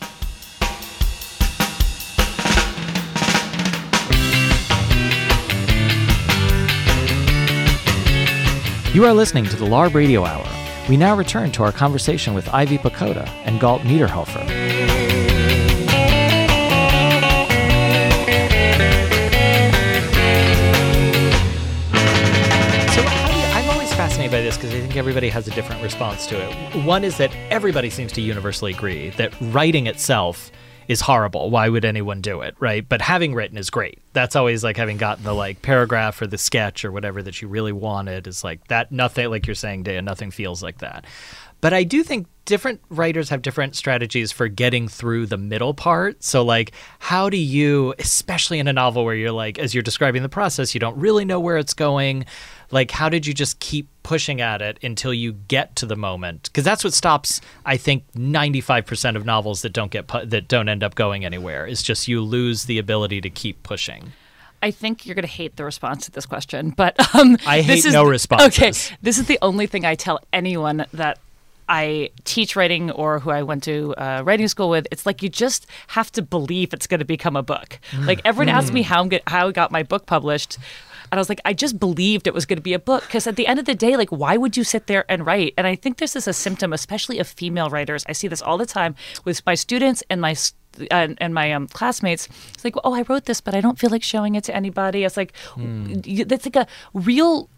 You 8.93 9.05
are 9.05 9.13
listening 9.13 9.45
to 9.45 9.55
the 9.55 9.65
LARB 9.65 9.93
Radio 9.93 10.25
Hour. 10.25 10.45
We 10.89 10.97
now 10.97 11.15
return 11.15 11.51
to 11.53 11.63
our 11.63 11.71
conversation 11.71 12.33
with 12.33 12.49
Ivy 12.49 12.79
Pochoda 12.79 13.29
and 13.45 13.59
Galt 13.61 13.83
Niederhoffer. 13.83 15.00
Think 24.91 24.99
everybody 24.99 25.29
has 25.29 25.47
a 25.47 25.51
different 25.51 25.81
response 25.81 26.27
to 26.27 26.35
it. 26.35 26.85
One 26.85 27.05
is 27.05 27.15
that 27.15 27.33
everybody 27.49 27.89
seems 27.89 28.11
to 28.11 28.19
universally 28.19 28.73
agree 28.73 29.11
that 29.11 29.33
writing 29.39 29.87
itself 29.87 30.51
is 30.89 30.99
horrible. 30.99 31.49
Why 31.49 31.69
would 31.69 31.85
anyone 31.85 32.19
do 32.19 32.41
it, 32.41 32.55
right? 32.59 32.87
But 32.89 33.01
having 33.01 33.33
written 33.33 33.57
is 33.57 33.69
great. 33.69 33.99
That's 34.11 34.35
always 34.35 34.65
like 34.65 34.75
having 34.75 34.97
gotten 34.97 35.23
the 35.23 35.33
like 35.33 35.61
paragraph 35.61 36.21
or 36.21 36.27
the 36.27 36.37
sketch 36.37 36.83
or 36.83 36.91
whatever 36.91 37.23
that 37.23 37.41
you 37.41 37.47
really 37.47 37.71
wanted 37.71 38.27
is 38.27 38.43
like 38.43 38.67
that. 38.67 38.91
Nothing 38.91 39.29
like 39.29 39.47
you're 39.47 39.55
saying, 39.55 39.83
Dea. 39.83 40.01
Nothing 40.01 40.29
feels 40.29 40.61
like 40.61 40.79
that. 40.79 41.05
But 41.61 41.73
I 41.73 41.83
do 41.83 42.03
think 42.03 42.27
different 42.43 42.81
writers 42.89 43.29
have 43.29 43.43
different 43.43 43.75
strategies 43.75 44.31
for 44.31 44.47
getting 44.47 44.87
through 44.87 45.27
the 45.27 45.37
middle 45.37 45.75
part. 45.75 46.21
So, 46.23 46.43
like, 46.43 46.73
how 46.97 47.29
do 47.29 47.37
you, 47.37 47.93
especially 47.99 48.59
in 48.59 48.67
a 48.67 48.73
novel 48.73 49.05
where 49.05 49.15
you're 49.15 49.31
like, 49.31 49.59
as 49.59 49.73
you're 49.73 49.83
describing 49.83 50.23
the 50.23 50.27
process, 50.27 50.73
you 50.73 50.79
don't 50.79 50.97
really 50.97 51.23
know 51.23 51.39
where 51.39 51.57
it's 51.57 51.75
going. 51.75 52.25
Like, 52.71 52.91
how 52.91 53.09
did 53.09 53.27
you 53.27 53.33
just 53.33 53.59
keep 53.59 53.87
pushing 54.03 54.41
at 54.41 54.61
it 54.61 54.79
until 54.81 55.13
you 55.13 55.33
get 55.33 55.75
to 55.77 55.85
the 55.85 55.95
moment? 55.95 56.43
Because 56.43 56.63
that's 56.63 56.83
what 56.83 56.93
stops, 56.93 57.41
I 57.65 57.77
think, 57.77 58.03
95% 58.13 59.15
of 59.15 59.25
novels 59.25 59.61
that 59.61 59.73
don't 59.73 59.91
get 59.91 60.07
pu- 60.07 60.25
that 60.25 60.47
don't 60.47 60.69
end 60.69 60.83
up 60.83 60.95
going 60.95 61.25
anywhere. 61.25 61.65
Is 61.65 61.83
just 61.83 62.07
you 62.07 62.21
lose 62.21 62.65
the 62.65 62.79
ability 62.79 63.21
to 63.21 63.29
keep 63.29 63.61
pushing. 63.63 64.13
I 64.63 64.71
think 64.71 65.05
you're 65.05 65.15
going 65.15 65.23
to 65.23 65.31
hate 65.31 65.55
the 65.55 65.65
response 65.65 66.05
to 66.05 66.11
this 66.11 66.25
question, 66.25 66.69
but 66.69 67.15
um, 67.15 67.37
I 67.47 67.61
hate 67.61 67.85
is 67.85 67.93
no 67.93 68.03
responses. 68.03 68.57
Okay, 68.57 68.97
this 69.01 69.17
is 69.17 69.25
the 69.25 69.39
only 69.41 69.65
thing 69.65 69.85
I 69.85 69.95
tell 69.95 70.19
anyone 70.31 70.85
that 70.93 71.17
I 71.67 72.11
teach 72.25 72.55
writing 72.55 72.91
or 72.91 73.19
who 73.19 73.31
I 73.31 73.43
went 73.43 73.63
to 73.63 73.95
uh, 73.95 74.23
writing 74.25 74.47
school 74.49 74.69
with. 74.69 74.87
It's 74.91 75.05
like 75.05 75.23
you 75.23 75.29
just 75.29 75.65
have 75.87 76.11
to 76.11 76.21
believe 76.21 76.73
it's 76.73 76.85
going 76.85 76.99
to 76.99 77.05
become 77.05 77.35
a 77.35 77.41
book. 77.41 77.79
Mm. 77.91 78.07
Like 78.07 78.21
everyone 78.25 78.49
asks 78.49 78.71
me 78.71 78.81
how 78.81 79.01
I'm 79.01 79.09
get, 79.09 79.23
how 79.25 79.47
I 79.47 79.51
got 79.51 79.71
my 79.71 79.81
book 79.81 80.05
published. 80.05 80.57
And 81.11 81.19
I 81.19 81.21
was 81.21 81.29
like, 81.29 81.41
I 81.43 81.53
just 81.53 81.79
believed 81.79 82.25
it 82.25 82.33
was 82.33 82.45
going 82.45 82.57
to 82.57 82.63
be 82.63 82.73
a 82.73 82.79
book 82.79 83.03
because 83.03 83.27
at 83.27 83.35
the 83.35 83.47
end 83.47 83.59
of 83.59 83.65
the 83.65 83.75
day, 83.75 83.97
like, 83.97 84.09
why 84.09 84.37
would 84.37 84.55
you 84.55 84.63
sit 84.63 84.87
there 84.87 85.03
and 85.09 85.25
write? 85.25 85.53
And 85.57 85.67
I 85.67 85.75
think 85.75 85.97
this 85.97 86.15
is 86.15 86.27
a 86.27 86.33
symptom, 86.33 86.71
especially 86.73 87.19
of 87.19 87.27
female 87.27 87.69
writers. 87.69 88.05
I 88.07 88.13
see 88.13 88.27
this 88.29 88.41
all 88.41 88.57
the 88.57 88.65
time 88.65 88.95
with 89.25 89.45
my 89.45 89.55
students 89.55 90.03
and 90.09 90.21
my 90.21 90.35
and, 90.89 91.17
and 91.19 91.33
my 91.33 91.51
um, 91.51 91.67
classmates. 91.67 92.29
It's 92.53 92.63
like, 92.63 92.75
oh, 92.85 92.93
I 92.93 93.01
wrote 93.09 93.25
this, 93.25 93.41
but 93.41 93.53
I 93.53 93.59
don't 93.59 93.77
feel 93.77 93.89
like 93.89 94.03
showing 94.03 94.35
it 94.35 94.45
to 94.45 94.55
anybody. 94.55 95.03
It's 95.03 95.17
like 95.17 95.33
y- 96.07 96.23
that's 96.25 96.45
like 96.45 96.55
a 96.55 96.65
real 96.93 97.49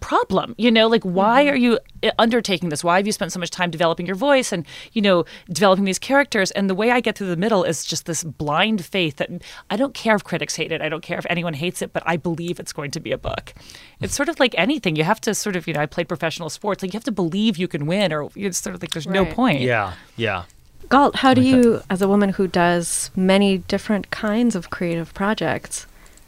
problem, 0.00 0.54
you 0.58 0.70
know. 0.70 0.86
Like, 0.86 1.02
why 1.02 1.48
are 1.48 1.56
you 1.56 1.78
uh, 2.02 2.10
undertaking 2.18 2.68
this? 2.68 2.84
Why 2.84 2.96
have 2.96 3.06
you 3.06 3.12
spent 3.12 3.32
so 3.32 3.40
much 3.40 3.50
time 3.50 3.70
developing 3.70 4.06
your 4.06 4.16
voice 4.16 4.52
and 4.52 4.66
you 4.92 5.02
know 5.02 5.24
developing 5.48 5.84
these 5.84 5.98
characters? 5.98 6.50
And 6.52 6.68
the 6.70 6.74
way 6.74 6.90
I 6.90 7.00
get 7.00 7.16
through 7.16 7.28
the 7.28 7.36
middle 7.36 7.64
is 7.64 7.84
just 7.84 8.06
this 8.06 8.24
blind 8.24 8.84
faith 8.84 9.16
that 9.16 9.30
I 9.70 9.76
don't 9.76 9.94
care 9.94 10.14
if 10.16 10.24
critics 10.24 10.56
hate 10.56 10.72
it. 10.72 10.80
I 10.80 10.88
don't 10.88 11.02
care 11.02 11.18
if 11.18 11.26
anyone 11.28 11.54
hates 11.54 11.82
it, 11.82 11.92
but 11.92 12.02
I 12.06 12.16
believe 12.16 12.60
it's 12.60 12.72
going 12.72 12.90
to 12.92 13.00
be 13.00 13.12
a 13.12 13.18
book. 13.18 13.54
It's 14.00 14.14
sort 14.14 14.28
of 14.28 14.38
like 14.38 14.54
anything. 14.58 14.96
You 14.96 15.04
have 15.04 15.20
to 15.22 15.34
sort 15.34 15.56
of, 15.56 15.66
you 15.66 15.74
know, 15.74 15.80
I 15.80 15.86
played 15.86 16.08
professional 16.08 16.50
sports. 16.50 16.82
Like, 16.82 16.92
you 16.92 16.96
have 16.96 17.04
to 17.04 17.12
believe 17.12 17.56
you 17.56 17.68
can 17.68 17.86
win, 17.86 18.12
or 18.12 18.28
it's 18.36 18.58
sort 18.58 18.74
of 18.74 18.82
like 18.82 18.92
there's 18.92 19.06
no 19.06 19.24
point. 19.24 19.60
Yeah, 19.60 19.94
yeah. 20.16 20.44
Galt, 20.88 21.16
how 21.16 21.34
do 21.34 21.40
you, 21.40 21.82
as 21.90 22.00
a 22.00 22.06
woman 22.06 22.30
who 22.30 22.46
does 22.46 23.10
many 23.16 23.58
different 23.58 24.10
kinds 24.10 24.54
of 24.54 24.70
creative 24.70 25.12
projects, 25.14 25.86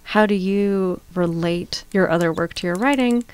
how 0.08 0.24
do 0.24 0.34
you 0.34 1.02
relate 1.14 1.84
your 1.92 2.08
other 2.08 2.32
work 2.32 2.54
to 2.54 2.66
your 2.66 2.76
writing, 2.76 3.24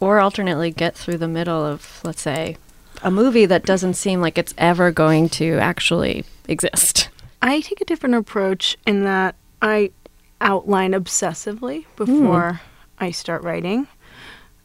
or 0.00 0.20
alternately 0.20 0.70
get 0.70 0.94
through 0.94 1.16
the 1.16 1.26
middle 1.26 1.64
of, 1.64 1.98
let's 2.04 2.20
say, 2.20 2.58
a 3.02 3.10
movie 3.10 3.46
that 3.46 3.64
doesn't 3.64 3.94
seem 3.94 4.20
like 4.20 4.36
it's 4.36 4.52
ever 4.58 4.90
going 4.90 5.30
to 5.30 5.54
actually 5.54 6.26
exist? 6.46 7.08
I 7.40 7.62
take 7.62 7.80
a 7.80 7.86
different 7.86 8.16
approach 8.16 8.76
in 8.86 9.02
that 9.04 9.34
I 9.62 9.92
outline 10.42 10.92
obsessively 10.92 11.86
before 11.96 12.52
hmm. 12.52 13.02
I 13.02 13.12
start 13.12 13.42
writing. 13.42 13.88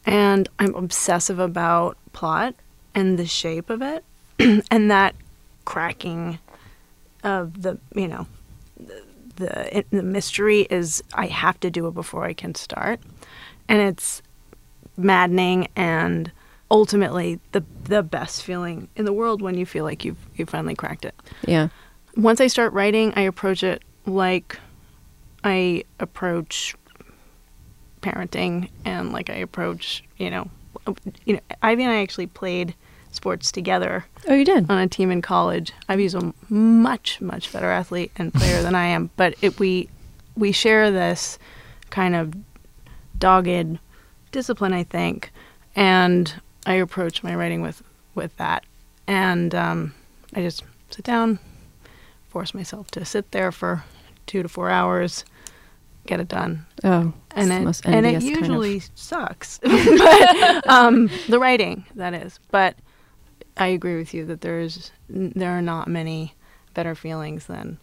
And 0.06 0.50
I'm 0.60 0.76
obsessive 0.76 1.40
about 1.40 1.98
plot 2.12 2.54
and 2.94 3.18
the 3.18 3.26
shape 3.26 3.70
of 3.70 3.82
it. 3.82 4.04
and 4.70 4.92
that 4.92 5.16
cracking 5.64 6.40
of 7.24 7.62
the, 7.62 7.78
you 7.96 8.10
know, 8.10 8.28
the, 9.36 9.86
the 9.92 9.98
the 9.98 10.04
mystery 10.04 10.62
is 10.70 11.04
I 11.14 11.28
have 11.28 11.60
to 11.62 11.70
do 11.70 11.88
it 11.88 11.94
before 11.94 12.24
I 12.26 12.34
can 12.34 12.56
start. 12.56 13.00
And 13.68 13.82
it's 13.82 14.22
maddening 14.98 15.68
and 15.76 16.32
ultimately 16.72 17.40
the 17.52 17.64
the 17.84 18.02
best 18.02 18.44
feeling 18.44 18.88
in 18.96 19.06
the 19.06 19.14
world 19.14 19.42
when 19.42 19.56
you 19.56 19.66
feel 19.66 19.84
like 19.84 20.04
you've 20.06 20.18
you 20.36 20.46
finally 20.46 20.74
cracked 20.76 21.06
it 21.06 21.14
Yeah. 21.46 21.68
once 22.16 22.40
I 22.42 22.48
start 22.48 22.74
writing, 22.74 23.14
I 23.16 23.22
approach 23.22 23.62
it 23.64 23.84
like 24.06 24.58
I 25.44 25.84
approach 26.00 26.76
parenting 28.02 28.70
and 28.84 29.12
like 29.12 29.30
I 29.30 29.36
approach, 29.36 30.04
you 30.18 30.30
know, 30.30 30.50
you 31.26 31.34
know, 31.34 31.40
Ivy 31.62 31.84
and 31.84 31.92
I 31.92 32.02
actually 32.02 32.28
played 32.28 32.76
sports 33.16 33.52
together 33.52 34.06
Oh, 34.28 34.34
you 34.34 34.46
did? 34.46 34.70
on 34.70 34.78
a 34.78 34.88
team 34.88 35.10
in 35.12 35.22
college. 35.22 35.72
Ivy's 35.90 36.14
a 36.16 36.34
much 36.50 37.22
much 37.22 37.52
better 37.54 37.70
athlete 37.72 38.12
and 38.18 38.34
player 38.34 38.62
than 38.62 38.76
I 38.76 38.86
am, 38.88 39.10
but 39.18 39.36
it 39.42 39.60
we 39.60 39.90
we 40.36 40.52
share 40.52 40.92
this 40.92 41.40
kind 41.90 42.16
of 42.16 42.34
dogged 43.18 43.80
discipline, 44.32 44.74
I 44.74 44.84
think, 44.84 45.32
and 45.76 46.34
I 46.66 46.74
approach 46.74 47.24
my 47.24 47.36
writing 47.36 47.62
with 47.62 47.82
with 48.16 48.36
that, 48.38 48.66
and 49.08 49.54
um, 49.56 49.94
I 50.34 50.42
just 50.42 50.64
sit 50.90 51.06
down, 51.06 51.40
force 52.30 52.54
myself 52.54 52.92
to 52.92 53.06
sit 53.06 53.32
there 53.32 53.52
for 53.52 53.84
two 54.26 54.42
to 54.44 54.50
four 54.50 54.70
hours, 54.70 55.24
get 56.08 56.20
it 56.20 56.28
done, 56.28 56.66
Oh, 56.84 57.14
and 57.36 57.52
it 57.52 57.82
and 57.86 58.06
it 58.06 58.16
envious 58.16 58.24
kind 58.24 58.36
of- 58.36 58.40
usually 58.42 58.82
sucks, 58.96 59.60
but 59.64 60.68
um, 60.70 61.10
the 61.30 61.40
writing 61.40 61.86
that 61.96 62.14
is. 62.14 62.40
But 62.52 62.76
I 63.58 63.68
agree 63.68 63.98
with 63.98 64.14
you 64.14 64.26
that 64.26 64.42
there's 64.42 64.92
there 65.10 65.52
are 65.58 65.62
not 65.62 65.88
many 65.88 66.34
better 66.74 66.94
feelings 66.96 67.46
than 67.48 67.78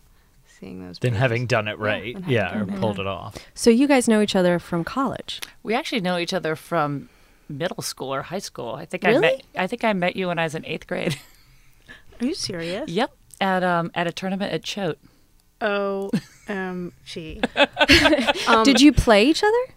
seeing 0.46 0.84
those. 0.86 0.98
Than 0.98 1.12
pages. 1.12 1.20
having 1.20 1.46
done 1.46 1.66
it 1.68 1.78
right. 1.78 2.14
than 2.14 2.22
having 2.24 2.34
Yeah, 2.36 2.58
or 2.58 2.62
it. 2.64 2.80
pulled 2.80 2.98
it 3.00 3.06
off. 3.06 3.36
So 3.54 3.70
you 3.70 3.86
guys 3.88 4.06
know 4.08 4.20
each 4.20 4.36
other 4.36 4.58
from 4.58 4.84
college. 4.84 5.40
We 5.62 5.74
actually 5.74 6.00
know 6.02 6.18
each 6.18 6.34
other 6.34 6.54
from 6.56 7.08
middle 7.48 7.82
school 7.82 8.12
or 8.14 8.22
high 8.22 8.38
school. 8.38 8.74
I 8.74 8.84
think 8.84 9.04
I 9.04 9.08
Really? 9.10 9.20
met 9.20 9.42
I 9.56 9.66
think 9.66 9.84
I 9.84 9.92
met 9.92 10.14
you 10.16 10.28
when 10.28 10.38
I 10.38 10.44
was 10.44 10.54
in 10.54 10.64
eighth 10.66 10.86
grade. 10.86 11.18
Are 12.20 12.26
you 12.26 12.34
serious? 12.34 12.88
yep. 12.90 13.12
At 13.40 13.64
um 13.64 13.90
at 13.94 14.06
a 14.06 14.12
tournament 14.12 14.52
at 14.52 14.62
Choate. 14.62 14.98
Oh, 15.60 16.10
um, 16.48 16.92
gee. 17.04 17.40
Um, 18.48 18.64
Did 18.64 18.80
you 18.80 18.92
play 18.92 19.24
each 19.26 19.42
other? 19.44 19.74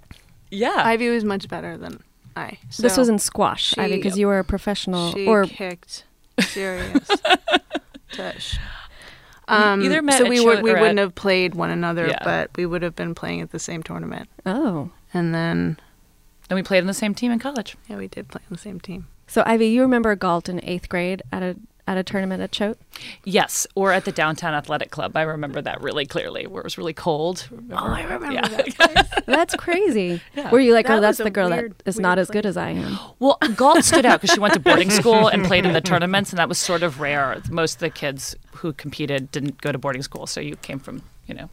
Yeah. 0.52 0.82
Ivy 0.84 1.10
was 1.10 1.24
much 1.24 1.48
better 1.48 1.78
than 1.78 2.02
I. 2.36 2.58
this 2.80 2.98
was 2.98 3.10
in 3.10 3.20
squash, 3.20 3.74
she- 3.76 3.88
because 3.88 4.18
you 4.18 4.28
were 4.28 4.40
a 4.40 4.44
professional, 4.44 5.14
She 5.14 5.26
or 5.28 5.46
kicked 5.46 6.04
serious 6.42 7.08
tush. 8.12 8.58
Um, 9.48 9.82
either 9.84 10.02
met 10.02 10.18
so 10.18 10.28
we 10.28 10.44
would 10.44 10.64
we 10.64 10.72
wouldn't 10.74 10.98
have 11.00 11.14
played 11.16 11.54
one 11.56 11.70
another, 11.70 12.08
Yeah. 12.08 12.18
but 12.24 12.50
we 12.56 12.66
would 12.66 12.82
have 12.82 12.96
been 12.96 13.14
playing 13.14 13.42
at 13.42 13.52
the 13.52 13.60
same 13.60 13.84
tournament. 13.84 14.28
oh, 14.46 14.90
And 15.14 15.34
then 15.36 15.78
and 16.50 16.56
we 16.58 16.64
played 16.64 16.80
in 16.80 16.88
the 16.88 16.94
same 16.94 17.14
team 17.16 17.32
in 17.32 17.40
college. 17.40 17.76
yeah, 17.88 17.98
we 17.98 18.08
did 18.08 18.28
play 18.28 18.42
on 18.50 18.54
the 18.56 18.58
same 18.58 18.80
team. 18.80 19.08
so 19.28 19.44
Ivy, 19.46 19.68
you 19.68 19.82
remember 19.82 20.16
Galt 20.16 20.50
in 20.50 20.60
eighth 20.64 20.90
grade 20.90 21.22
at 21.32 21.44
a 21.44 21.56
at 21.88 21.98
a 21.98 22.04
tournament 22.04 22.42
at 22.42 22.52
Choate? 22.52 22.78
Yes, 23.24 23.68
or 23.76 23.92
at 23.92 24.06
the 24.06 24.12
downtown 24.12 24.54
athletic 24.56 24.90
club. 24.92 25.16
I 25.16 25.22
remember 25.22 25.62
that 25.62 25.82
really 25.82 26.06
clearly, 26.06 26.48
where 26.48 26.62
it 26.62 26.64
was 26.64 26.78
really 26.78 26.94
cold. 26.94 27.48
Oh, 27.72 27.76
I 27.76 28.02
remember 28.04 28.32
Yeah. 28.32 28.48
that. 28.48 28.76
place. 28.76 29.24
That's 29.26 29.56
crazy. 29.56 30.22
Were 30.52 30.60
you 30.60 30.74
like, 30.74 30.88
That 30.88 30.98
oh, 30.98 31.02
that's 31.02 31.20
the 31.20 31.30
girl 31.30 31.50
weird- 31.50 31.78
that 31.80 31.88
is 31.88 32.00
not 32.00 32.18
as 32.18 32.28
place. 32.28 32.34
good 32.34 32.46
as 32.48 32.58
I 32.58 32.70
am? 32.70 32.98
Well, 33.20 33.38
Galt 33.56 33.84
stood 33.84 34.06
out 34.06 34.22
because 34.22 34.34
she 34.34 34.40
went 34.40 34.54
to 34.56 34.60
boarding 34.60 34.90
school 35.02 35.28
and 35.28 35.46
played 35.46 35.66
in 35.66 35.74
the 35.74 35.82
tournaments, 35.82 36.32
and 36.32 36.40
that 36.40 36.50
was 36.50 36.58
sort 36.58 36.82
of 36.84 37.00
rare. 37.00 37.40
Most 37.52 37.76
of 37.76 37.80
the 37.82 37.90
kids 37.92 38.36
who 38.56 38.74
competed 38.74 39.32
didn't 39.32 39.62
go 39.62 39.72
to 39.72 39.78
boarding 39.78 40.02
school, 40.02 40.26
so 40.28 40.40
you 40.42 40.56
came 40.58 40.80
from, 40.80 41.02
you 41.28 41.36
know. 41.36 41.50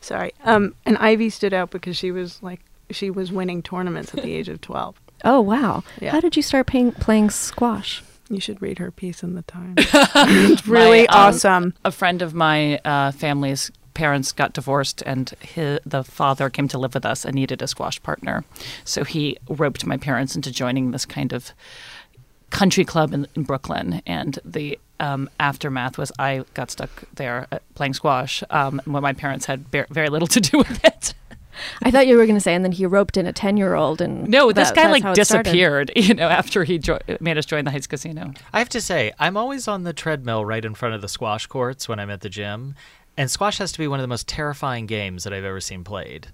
Sorry. 0.00 0.32
Um, 0.44 0.74
and 0.84 0.98
Ivy 0.98 1.30
stood 1.30 1.54
out 1.54 1.70
because 1.70 1.96
she 1.96 2.10
was 2.10 2.42
like 2.42 2.60
she 2.90 3.10
was 3.10 3.32
winning 3.32 3.62
tournaments 3.62 4.12
at 4.14 4.22
the 4.22 4.32
age 4.34 4.50
of 4.50 4.60
twelve. 4.60 5.00
Oh 5.24 5.40
wow! 5.40 5.82
Yeah. 6.02 6.10
How 6.10 6.20
did 6.20 6.36
you 6.36 6.42
start 6.42 6.66
playing 6.66 6.92
playing 6.92 7.30
squash? 7.30 8.02
You 8.28 8.40
should 8.40 8.60
read 8.62 8.78
her 8.78 8.90
piece 8.90 9.22
in 9.22 9.34
the 9.34 9.42
Times. 9.42 9.74
it's 9.78 10.66
really 10.66 11.06
My, 11.08 11.14
um, 11.14 11.34
awesome. 11.34 11.74
A 11.84 11.90
friend 11.90 12.22
of 12.22 12.34
my 12.34 12.78
uh, 12.78 13.12
family's 13.12 13.70
parents 13.92 14.32
got 14.32 14.52
divorced, 14.52 15.02
and 15.06 15.32
hi 15.54 15.78
the 15.86 16.02
father 16.02 16.50
came 16.50 16.68
to 16.68 16.78
live 16.78 16.94
with 16.94 17.06
us 17.06 17.24
and 17.24 17.34
needed 17.34 17.62
a 17.62 17.68
squash 17.68 18.02
partner. 18.02 18.44
So 18.84 19.04
he 19.04 19.36
roped 19.48 19.86
my 19.86 19.96
parents 19.96 20.34
into 20.34 20.50
joining 20.50 20.90
this 20.90 21.04
kind 21.04 21.32
of 21.32 21.52
country 22.50 22.84
club 22.84 23.12
in, 23.12 23.26
in 23.34 23.42
Brooklyn. 23.42 24.00
And 24.06 24.38
the 24.44 24.78
um, 25.00 25.28
aftermath 25.40 25.98
was 25.98 26.12
I 26.18 26.44
got 26.54 26.70
stuck 26.70 27.04
there 27.14 27.46
uh, 27.52 27.58
playing 27.74 27.94
squash 27.94 28.42
um, 28.50 28.80
when 28.84 29.02
my 29.02 29.12
parents 29.12 29.46
had 29.46 29.68
ver- 29.68 29.86
very 29.90 30.08
little 30.08 30.28
to 30.28 30.40
do 30.40 30.58
with 30.66 30.84
it. 30.84 31.14
I 31.82 31.90
thought 31.90 32.06
you 32.06 32.16
were 32.16 32.24
going 32.26 32.36
to 32.36 32.40
say, 32.40 32.54
and 32.54 32.64
then 32.64 32.72
he 32.72 32.86
roped 32.86 33.16
in 33.16 33.26
a 33.26 33.32
ten 33.32 33.56
year 33.56 33.74
old, 33.74 34.00
and 34.00 34.28
No, 34.28 34.52
this 34.52 34.68
that- 34.70 34.76
guy 34.76 34.90
like 34.90 35.02
how 35.02 35.14
started. 35.14 35.44
disappeared, 35.44 35.92
you 35.96 36.14
know, 36.14 36.28
after 36.28 36.64
he 36.64 36.78
jo- 36.78 36.98
made 37.20 37.38
us 37.38 37.46
join 37.46 37.64
the 37.64 37.70
Heights 37.70 37.86
Casino. 37.86 38.32
I 38.52 38.58
have 38.58 38.68
to 38.70 38.80
say, 38.80 39.12
I'm 39.18 39.36
always 39.36 39.68
on 39.68 39.84
the 39.84 39.92
treadmill 39.92 40.44
right 40.44 40.64
in 40.64 40.74
front 40.74 40.94
of 40.94 41.00
the 41.00 41.08
squash 41.08 41.46
courts 41.46 41.88
when 41.88 41.98
I'm 41.98 42.10
at 42.10 42.20
the 42.20 42.28
gym. 42.28 42.74
And 43.16 43.30
squash 43.30 43.58
has 43.58 43.70
to 43.72 43.78
be 43.78 43.86
one 43.86 44.00
of 44.00 44.02
the 44.02 44.08
most 44.08 44.26
terrifying 44.26 44.86
games 44.86 45.22
that 45.24 45.32
I've 45.32 45.44
ever 45.44 45.60
seen 45.60 45.84
played. 45.84 46.28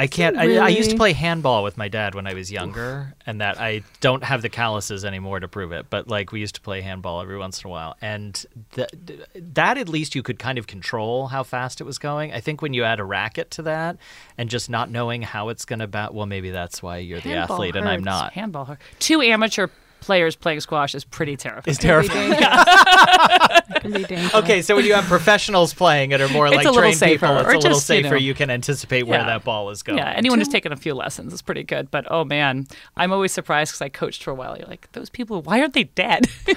I 0.00 0.06
can't. 0.06 0.36
I, 0.36 0.58
I 0.58 0.68
used 0.68 0.90
to 0.90 0.96
play 0.96 1.12
handball 1.12 1.64
with 1.64 1.76
my 1.76 1.88
dad 1.88 2.14
when 2.14 2.26
I 2.26 2.32
was 2.34 2.52
younger, 2.52 3.14
and 3.26 3.40
that 3.40 3.60
I 3.60 3.82
don't 4.00 4.22
have 4.22 4.42
the 4.42 4.48
calluses 4.48 5.04
anymore 5.04 5.40
to 5.40 5.48
prove 5.48 5.72
it. 5.72 5.86
But 5.90 6.06
like 6.06 6.30
we 6.30 6.38
used 6.38 6.54
to 6.54 6.60
play 6.60 6.80
handball 6.82 7.20
every 7.20 7.36
once 7.36 7.62
in 7.62 7.66
a 7.68 7.70
while, 7.70 7.96
and 8.00 8.46
th- 8.76 8.88
that 9.34 9.76
at 9.76 9.88
least 9.88 10.14
you 10.14 10.22
could 10.22 10.38
kind 10.38 10.56
of 10.56 10.68
control 10.68 11.26
how 11.26 11.42
fast 11.42 11.80
it 11.80 11.84
was 11.84 11.98
going. 11.98 12.32
I 12.32 12.38
think 12.40 12.62
when 12.62 12.74
you 12.74 12.84
add 12.84 13.00
a 13.00 13.04
racket 13.04 13.50
to 13.52 13.62
that, 13.62 13.96
and 14.38 14.48
just 14.48 14.70
not 14.70 14.88
knowing 14.88 15.22
how 15.22 15.48
it's 15.48 15.64
going 15.64 15.80
to 15.80 15.88
bat, 15.88 16.14
well, 16.14 16.26
maybe 16.26 16.50
that's 16.50 16.80
why 16.82 16.98
you're 16.98 17.20
the 17.20 17.30
Handball 17.30 17.56
athlete 17.56 17.74
and 17.76 17.88
I'm 17.88 18.04
not. 18.04 18.32
Handball. 18.34 18.66
her- 18.66 18.78
Two 19.00 19.20
amateur 19.20 19.66
players 20.00 20.36
playing 20.36 20.60
squash 20.60 20.94
is 20.94 21.04
pretty 21.04 21.36
terrifying. 21.36 21.64
It's 21.66 21.78
terrifying. 21.78 22.32
It 22.32 23.80
can 23.82 23.92
be. 23.92 24.28
Okay, 24.38 24.62
so 24.62 24.74
when 24.76 24.84
you 24.84 24.94
have 24.94 25.04
professionals 25.04 25.74
playing 25.74 26.12
it 26.12 26.20
or 26.20 26.28
more 26.28 26.46
It's 26.46 26.56
like 26.56 26.66
a 26.66 26.68
little 26.70 26.82
trained 26.82 26.96
safer, 26.96 27.26
people, 27.26 27.38
it's 27.38 27.46
or 27.48 27.52
a 27.52 27.56
little 27.56 27.70
just, 27.72 27.88
you 27.90 27.96
safer. 27.96 28.10
know- 28.10 28.16
You 28.16 28.34
can 28.34 28.50
anticipate 28.50 29.04
where 29.06 29.20
Yeah. 29.20 29.26
that 29.26 29.44
ball 29.44 29.70
is 29.70 29.82
going. 29.82 29.98
Yeah, 29.98 30.12
anyone 30.16 30.38
who's 30.38 30.48
taken 30.48 30.72
a 30.72 30.76
few 30.76 30.94
lessons 30.94 31.32
is 31.32 31.42
pretty 31.42 31.62
good. 31.62 31.90
But 31.90 32.06
oh 32.10 32.24
man, 32.24 32.66
I'm 32.96 33.12
always 33.12 33.32
surprised 33.32 33.72
because 33.72 33.82
I 33.82 33.88
coached 33.88 34.22
for 34.22 34.30
a 34.30 34.34
while. 34.34 34.56
You're 34.58 34.68
like, 34.68 34.90
those 34.92 35.10
people, 35.10 35.42
why 35.42 35.60
aren't 35.60 35.74
they 35.74 35.84
dead? 35.84 36.28
you 36.46 36.54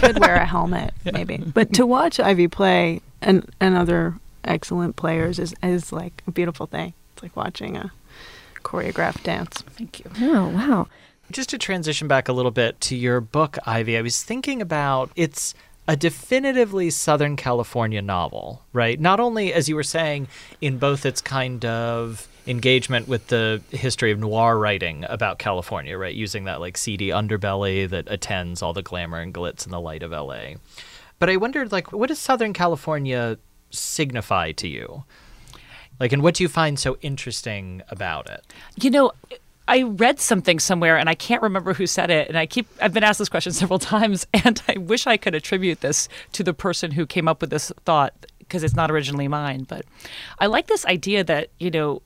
could 0.00 0.18
wear 0.18 0.34
a 0.36 0.46
helmet, 0.46 0.94
maybe. 1.12 1.36
But 1.38 1.72
to 1.74 1.86
watch 1.86 2.18
Ivy 2.20 2.48
play 2.48 3.00
and, 3.20 3.48
and 3.60 3.76
other 3.76 4.14
excellent 4.44 4.96
players 4.96 5.38
is, 5.38 5.54
is 5.62 5.92
like 5.92 6.22
a 6.26 6.30
beautiful 6.30 6.66
thing. 6.66 6.94
It's 7.14 7.22
like 7.22 7.36
watching 7.36 7.76
a 7.76 7.92
choreographed 8.62 9.22
dance. 9.22 9.62
Thank 9.70 10.00
you. 10.00 10.10
Oh, 10.20 10.48
wow. 10.48 10.88
Just 11.32 11.48
to 11.48 11.58
transition 11.58 12.08
back 12.08 12.28
a 12.28 12.32
little 12.32 12.50
bit 12.50 12.78
to 12.82 12.96
your 12.96 13.22
book, 13.22 13.56
Ivy, 13.64 13.96
I 13.96 14.02
was 14.02 14.22
thinking 14.22 14.60
about 14.60 15.10
it's 15.16 15.54
a 15.88 15.96
definitively 15.96 16.90
Southern 16.90 17.36
California 17.36 18.02
novel, 18.02 18.62
right? 18.74 19.00
Not 19.00 19.18
only, 19.18 19.50
as 19.50 19.66
you 19.66 19.74
were 19.74 19.82
saying, 19.82 20.28
in 20.60 20.76
both 20.76 21.06
its 21.06 21.22
kind 21.22 21.64
of 21.64 22.28
engagement 22.46 23.08
with 23.08 23.28
the 23.28 23.62
history 23.70 24.10
of 24.10 24.18
noir 24.18 24.58
writing 24.58 25.06
about 25.08 25.38
California, 25.38 25.96
right? 25.96 26.14
Using 26.14 26.44
that 26.44 26.60
like 26.60 26.76
seedy 26.76 27.08
underbelly 27.08 27.88
that 27.88 28.04
attends 28.08 28.60
all 28.60 28.74
the 28.74 28.82
glamour 28.82 29.18
and 29.20 29.32
glitz 29.32 29.64
and 29.64 29.72
the 29.72 29.80
light 29.80 30.02
of 30.02 30.10
LA. 30.10 30.56
But 31.18 31.30
I 31.30 31.36
wondered, 31.38 31.72
like, 31.72 31.92
what 31.92 32.08
does 32.08 32.18
Southern 32.18 32.52
California 32.52 33.38
signify 33.70 34.52
to 34.52 34.68
you? 34.68 35.04
Like, 35.98 36.12
and 36.12 36.22
what 36.22 36.34
do 36.34 36.42
you 36.42 36.48
find 36.48 36.78
so 36.78 36.98
interesting 37.00 37.80
about 37.88 38.28
it? 38.28 38.44
You 38.76 38.90
know, 38.90 39.12
I 39.68 39.82
read 39.82 40.20
something 40.20 40.58
somewhere 40.58 40.98
and 40.98 41.08
I 41.08 41.14
can't 41.14 41.42
remember 41.42 41.72
who 41.74 41.86
said 41.86 42.10
it. 42.10 42.28
And 42.28 42.36
I 42.36 42.46
keep, 42.46 42.66
I've 42.80 42.92
been 42.92 43.04
asked 43.04 43.18
this 43.18 43.28
question 43.28 43.52
several 43.52 43.78
times. 43.78 44.26
And 44.44 44.60
I 44.68 44.78
wish 44.78 45.06
I 45.06 45.16
could 45.16 45.34
attribute 45.34 45.80
this 45.80 46.08
to 46.32 46.42
the 46.42 46.54
person 46.54 46.90
who 46.90 47.06
came 47.06 47.28
up 47.28 47.40
with 47.40 47.50
this 47.50 47.70
thought 47.84 48.14
because 48.38 48.64
it's 48.64 48.74
not 48.74 48.90
originally 48.90 49.28
mine. 49.28 49.64
But 49.68 49.84
I 50.38 50.46
like 50.46 50.66
this 50.66 50.84
idea 50.86 51.24
that, 51.24 51.48
you 51.58 51.70
know, 51.70 52.02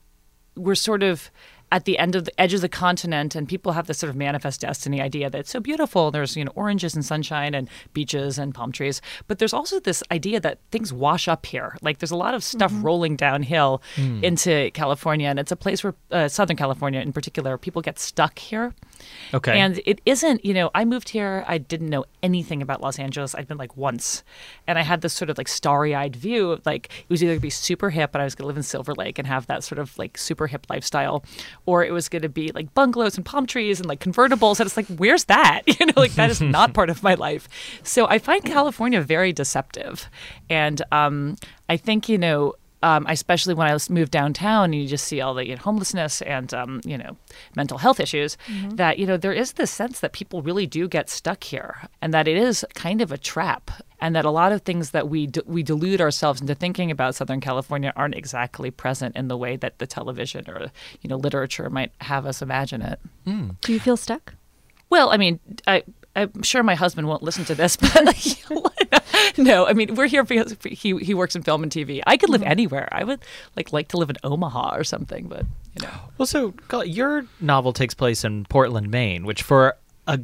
we're 0.55 0.75
sort 0.75 1.03
of 1.03 1.29
at 1.71 1.85
the 1.85 1.97
end 1.97 2.15
of 2.15 2.25
the 2.25 2.41
edge 2.41 2.53
of 2.53 2.61
the 2.61 2.69
continent 2.69 3.35
and 3.35 3.47
people 3.47 3.73
have 3.73 3.87
this 3.87 3.97
sort 3.97 4.09
of 4.09 4.15
manifest 4.15 4.61
destiny 4.61 5.01
idea 5.01 5.29
that 5.29 5.39
it's 5.39 5.51
so 5.51 5.59
beautiful. 5.59 6.11
There's 6.11 6.35
you 6.37 6.45
know 6.45 6.51
oranges 6.55 6.95
and 6.95 7.05
sunshine 7.05 7.53
and 7.53 7.69
beaches 7.93 8.37
and 8.37 8.53
palm 8.53 8.71
trees. 8.71 9.01
But 9.27 9.39
there's 9.39 9.53
also 9.53 9.79
this 9.79 10.03
idea 10.11 10.39
that 10.39 10.59
things 10.71 10.93
wash 10.93 11.27
up 11.27 11.45
here. 11.45 11.77
Like 11.81 11.99
there's 11.99 12.11
a 12.11 12.17
lot 12.17 12.33
of 12.33 12.43
stuff 12.43 12.71
rolling 12.81 13.15
downhill 13.15 13.81
into 14.23 14.71
california 14.73 15.27
and 15.27 15.39
it's 15.39 15.51
a 15.51 15.55
place 15.55 15.83
where 15.83 15.93
uh, 16.11 16.27
southern 16.27 16.57
california 16.57 16.99
in 16.99 17.11
particular 17.11 17.57
people 17.57 17.81
get 17.81 17.99
stuck 17.99 18.39
here 18.39 18.73
Okay. 19.33 19.59
and 19.59 19.79
it 19.85 20.01
isn't, 20.05 20.43
you 20.45 20.53
know, 20.53 20.71
I 20.73 20.85
moved 20.85 21.09
here, 21.09 21.43
I 21.47 21.57
didn't 21.57 21.89
know 21.89 22.05
anything 22.23 22.61
about 22.61 22.81
Los 22.81 22.99
Angeles. 22.99 23.35
I'd 23.35 23.47
been 23.47 23.57
like 23.57 23.75
once. 23.77 24.23
And 24.67 24.77
I 24.77 24.81
had 24.81 25.01
this 25.01 25.13
sort 25.13 25.29
of 25.29 25.37
like 25.37 25.47
starry 25.47 25.95
eyed 25.95 26.15
view 26.15 26.51
of 26.51 26.65
like 26.65 26.87
it 26.87 27.09
was 27.09 27.23
either 27.23 27.31
going 27.31 27.39
to 27.39 27.41
be 27.41 27.49
super 27.49 27.89
hip 27.89 28.11
and 28.13 28.21
I 28.21 28.25
was 28.25 28.35
going 28.35 28.43
to 28.43 28.47
live 28.47 28.57
in 28.57 28.63
Silver 28.63 28.93
Lake 28.93 29.17
and 29.19 29.27
have 29.27 29.47
that 29.47 29.63
sort 29.63 29.79
of 29.79 29.97
like 29.97 30.17
super 30.17 30.47
hip 30.47 30.67
lifestyle, 30.69 31.23
or 31.65 31.83
it 31.83 31.91
was 31.91 32.09
going 32.09 32.21
to 32.21 32.29
be 32.29 32.51
like 32.53 32.73
bungalows 32.73 33.17
and 33.17 33.25
palm 33.25 33.45
trees 33.45 33.79
and 33.79 33.87
like 33.87 33.99
convertibles. 33.99 34.59
And 34.59 34.67
it's 34.67 34.77
like, 34.77 34.87
where's 34.87 35.25
that? 35.25 35.61
You 35.79 35.85
know, 35.85 35.93
like 35.95 36.13
that 36.15 36.31
is 36.31 36.41
not 36.57 36.73
part 36.73 36.89
of 36.89 37.03
my 37.03 37.13
life. 37.13 37.47
So 37.83 38.07
I 38.07 38.17
find 38.17 38.43
California 38.43 38.99
very 38.99 39.31
deceptive. 39.31 40.09
And 40.49 40.81
um, 40.91 41.35
I 41.69 41.77
think, 41.77 42.09
you 42.09 42.17
know, 42.17 42.55
um, 42.83 43.05
especially 43.09 43.53
when 43.53 43.67
I 43.67 43.73
was- 43.73 43.89
moved 43.89 44.11
downtown, 44.11 44.73
you 44.73 44.87
just 44.87 45.05
see 45.05 45.19
all 45.21 45.33
the 45.33 45.45
you 45.47 45.55
know, 45.55 45.61
homelessness 45.61 46.21
and 46.21 46.53
um, 46.53 46.81
you 46.85 46.97
know 46.97 47.17
mental 47.55 47.77
health 47.77 47.99
issues. 47.99 48.37
That 48.69 48.99
you 48.99 49.05
know 49.05 49.17
there 49.17 49.33
is 49.33 49.53
this 49.53 49.71
sense 49.71 49.99
that 50.01 50.13
people 50.13 50.41
really 50.41 50.67
do 50.67 50.87
get 50.87 51.09
stuck 51.09 51.43
here, 51.43 51.87
and 52.01 52.13
that 52.13 52.27
it 52.27 52.37
is 52.37 52.65
kind 52.75 53.01
of 53.01 53.11
a 53.11 53.17
trap, 53.17 53.71
and 53.99 54.15
that 54.15 54.25
a 54.25 54.29
lot 54.31 54.51
of 54.51 54.61
things 54.61 54.91
that 54.91 55.09
we 55.09 55.27
d- 55.27 55.41
we 55.45 55.63
delude 55.63 56.01
ourselves 56.01 56.39
into 56.41 56.53
thinking 56.55 56.91
about 56.91 57.15
Southern 57.15 57.41
California 57.41 57.91
aren't 57.95 58.15
exactly 58.15 58.69
present 58.71 59.15
in 59.15 59.27
the 59.27 59.37
way 59.37 59.55
that 59.55 59.79
the 59.79 59.87
television 59.87 60.45
or 60.47 60.67
you 61.01 61.09
know 61.09 61.17
literature 61.17 61.69
might 61.69 61.91
have 62.01 62.25
us 62.25 62.41
imagine 62.41 62.81
it. 62.81 62.99
Do 63.61 63.73
you 63.73 63.79
feel 63.79 63.97
stuck? 63.97 64.35
Well, 64.89 65.09
I 65.09 65.17
mean, 65.17 65.39
I, 65.67 65.83
I'm 66.17 66.43
sure 66.43 66.63
my 66.63 66.75
husband 66.75 67.07
won't 67.07 67.23
listen 67.23 67.45
to 67.45 67.55
this, 67.55 67.77
but 67.77 68.05
no, 69.37 69.67
I 69.67 69.73
mean, 69.73 69.95
we're 69.95 70.07
here 70.07 70.23
because 70.23 70.55
he 70.63 70.97
he 70.97 71.13
works 71.13 71.35
in 71.35 71.43
film 71.43 71.63
and 71.63 71.71
TV. 71.71 72.01
I 72.05 72.17
could 72.17 72.29
live 72.29 72.41
mm-hmm. 72.41 72.51
anywhere. 72.51 72.89
I 72.91 73.03
would 73.03 73.19
like 73.55 73.71
like 73.71 73.89
to 73.89 73.97
live 73.97 74.09
in 74.09 74.17
Omaha 74.23 74.75
or 74.75 74.83
something, 74.83 75.27
but 75.27 75.45
you 75.75 75.85
know, 75.85 75.93
Well, 76.17 76.25
so 76.25 76.53
your 76.85 77.25
novel 77.39 77.73
takes 77.73 77.93
place 77.93 78.23
in 78.23 78.45
Portland, 78.45 78.89
Maine, 78.89 79.25
which 79.25 79.43
for 79.43 79.77
a 80.07 80.19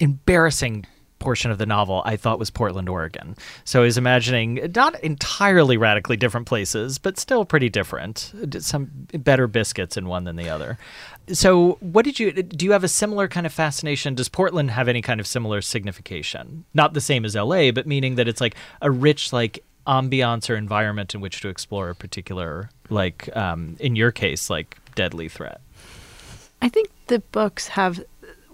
embarrassing 0.00 0.86
portion 1.24 1.50
of 1.50 1.56
the 1.56 1.64
novel 1.64 2.02
I 2.04 2.16
thought 2.16 2.38
was 2.38 2.50
Portland, 2.50 2.88
Oregon. 2.88 3.34
So 3.64 3.80
I 3.80 3.84
was 3.84 3.96
imagining 3.96 4.70
not 4.76 5.00
entirely 5.00 5.78
radically 5.78 6.18
different 6.18 6.46
places, 6.46 6.98
but 6.98 7.18
still 7.18 7.46
pretty 7.46 7.70
different. 7.70 8.32
Some 8.58 8.90
better 9.12 9.46
biscuits 9.46 9.96
in 9.96 10.06
one 10.06 10.24
than 10.24 10.36
the 10.36 10.50
other. 10.50 10.76
So, 11.32 11.78
what 11.80 12.04
did 12.04 12.20
you 12.20 12.30
do? 12.42 12.66
You 12.66 12.72
have 12.72 12.84
a 12.84 12.88
similar 12.88 13.26
kind 13.28 13.46
of 13.46 13.52
fascination? 13.52 14.14
Does 14.14 14.28
Portland 14.28 14.70
have 14.72 14.88
any 14.88 15.00
kind 15.00 15.20
of 15.20 15.26
similar 15.26 15.62
signification? 15.62 16.66
Not 16.74 16.92
the 16.92 17.00
same 17.00 17.24
as 17.24 17.34
LA, 17.34 17.70
but 17.70 17.86
meaning 17.86 18.16
that 18.16 18.28
it's 18.28 18.42
like 18.42 18.54
a 18.82 18.90
rich 18.90 19.32
like 19.32 19.64
ambiance 19.86 20.50
or 20.50 20.56
environment 20.56 21.14
in 21.14 21.22
which 21.22 21.40
to 21.40 21.48
explore 21.48 21.88
a 21.90 21.94
particular 21.94 22.68
like 22.90 23.34
um, 23.34 23.76
in 23.80 23.96
your 23.96 24.12
case 24.12 24.50
like 24.50 24.76
deadly 24.94 25.28
threat. 25.30 25.62
I 26.60 26.68
think 26.68 26.90
the 27.06 27.18
books 27.18 27.68
have 27.68 28.02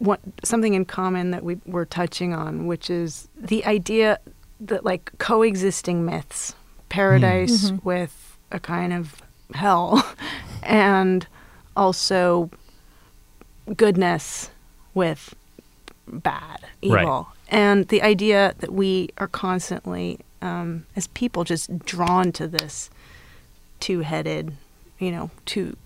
what 0.00 0.18
something 0.42 0.72
in 0.74 0.84
common 0.86 1.30
that 1.30 1.44
we 1.44 1.58
were 1.66 1.84
touching 1.84 2.32
on, 2.34 2.66
which 2.66 2.88
is 2.90 3.28
the 3.38 3.64
idea 3.66 4.18
that 4.58 4.82
like 4.84 5.12
coexisting 5.18 6.04
myths, 6.04 6.54
paradise 6.88 7.70
with 7.84 8.36
a 8.50 8.58
kind 8.58 8.92
of 8.94 9.22
hell, 9.54 10.02
and 10.62 11.26
also 11.76 12.50
goodness 13.76 14.50
with 14.94 15.34
bad, 16.08 16.60
Right. 16.82 17.02
evil, 17.04 17.28
and 17.48 17.86
the 17.88 18.02
idea 18.02 18.54
that 18.58 18.72
we 18.72 19.10
are 19.18 19.28
constantly, 19.28 20.18
um, 20.40 20.86
as 20.96 21.08
people, 21.08 21.44
just 21.44 21.78
drawn 21.80 22.32
to 22.32 22.48
this 22.48 22.88
two-headed, 23.80 24.56
you 24.98 25.10
know, 25.12 25.30
two 25.44 25.76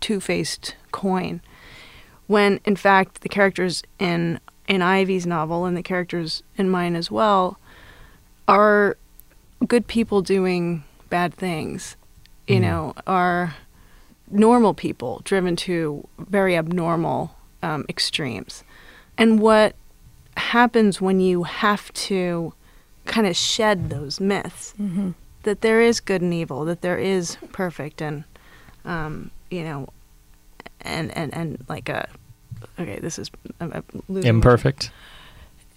two-faced 0.00 0.74
coin 0.92 1.40
when 2.26 2.60
in 2.64 2.76
fact 2.76 3.20
the 3.22 3.28
characters 3.28 3.82
in 3.98 4.40
in 4.68 4.80
Ivy's 4.80 5.26
novel 5.26 5.64
and 5.64 5.76
the 5.76 5.82
characters 5.82 6.42
in 6.56 6.70
mine 6.70 6.94
as 6.96 7.10
well 7.10 7.58
are 8.48 8.96
good 9.66 9.86
people 9.86 10.22
doing 10.22 10.84
bad 11.10 11.34
things 11.34 11.96
you 12.46 12.58
know 12.58 12.94
are 13.06 13.54
normal 14.32 14.74
people 14.74 15.20
driven 15.24 15.54
to 15.54 16.06
very 16.18 16.56
abnormal 16.56 17.36
um, 17.62 17.84
extremes. 17.88 18.64
And 19.18 19.38
what 19.40 19.76
happens 20.36 21.00
when 21.00 21.20
you 21.20 21.44
have 21.44 21.92
to 21.92 22.54
kind 23.04 23.26
of 23.26 23.36
shed 23.36 23.90
those 23.90 24.18
myths 24.20 24.74
that 25.42 25.60
there 25.60 25.80
is 25.80 26.00
good 26.00 26.22
and 26.22 26.32
evil 26.32 26.64
that 26.64 26.80
there 26.80 26.98
is 26.98 27.36
perfect 27.52 28.00
and 28.00 28.24
um, 28.84 29.30
you 29.50 29.62
know 29.62 29.88
and 30.82 31.16
and 31.16 31.32
and 31.34 31.64
like 31.68 31.88
a 31.88 32.08
okay 32.78 32.98
this 33.00 33.18
is 33.18 33.30
I'm, 33.60 33.72
I'm 33.72 33.84
losing 34.08 34.28
Imperfect. 34.28 34.90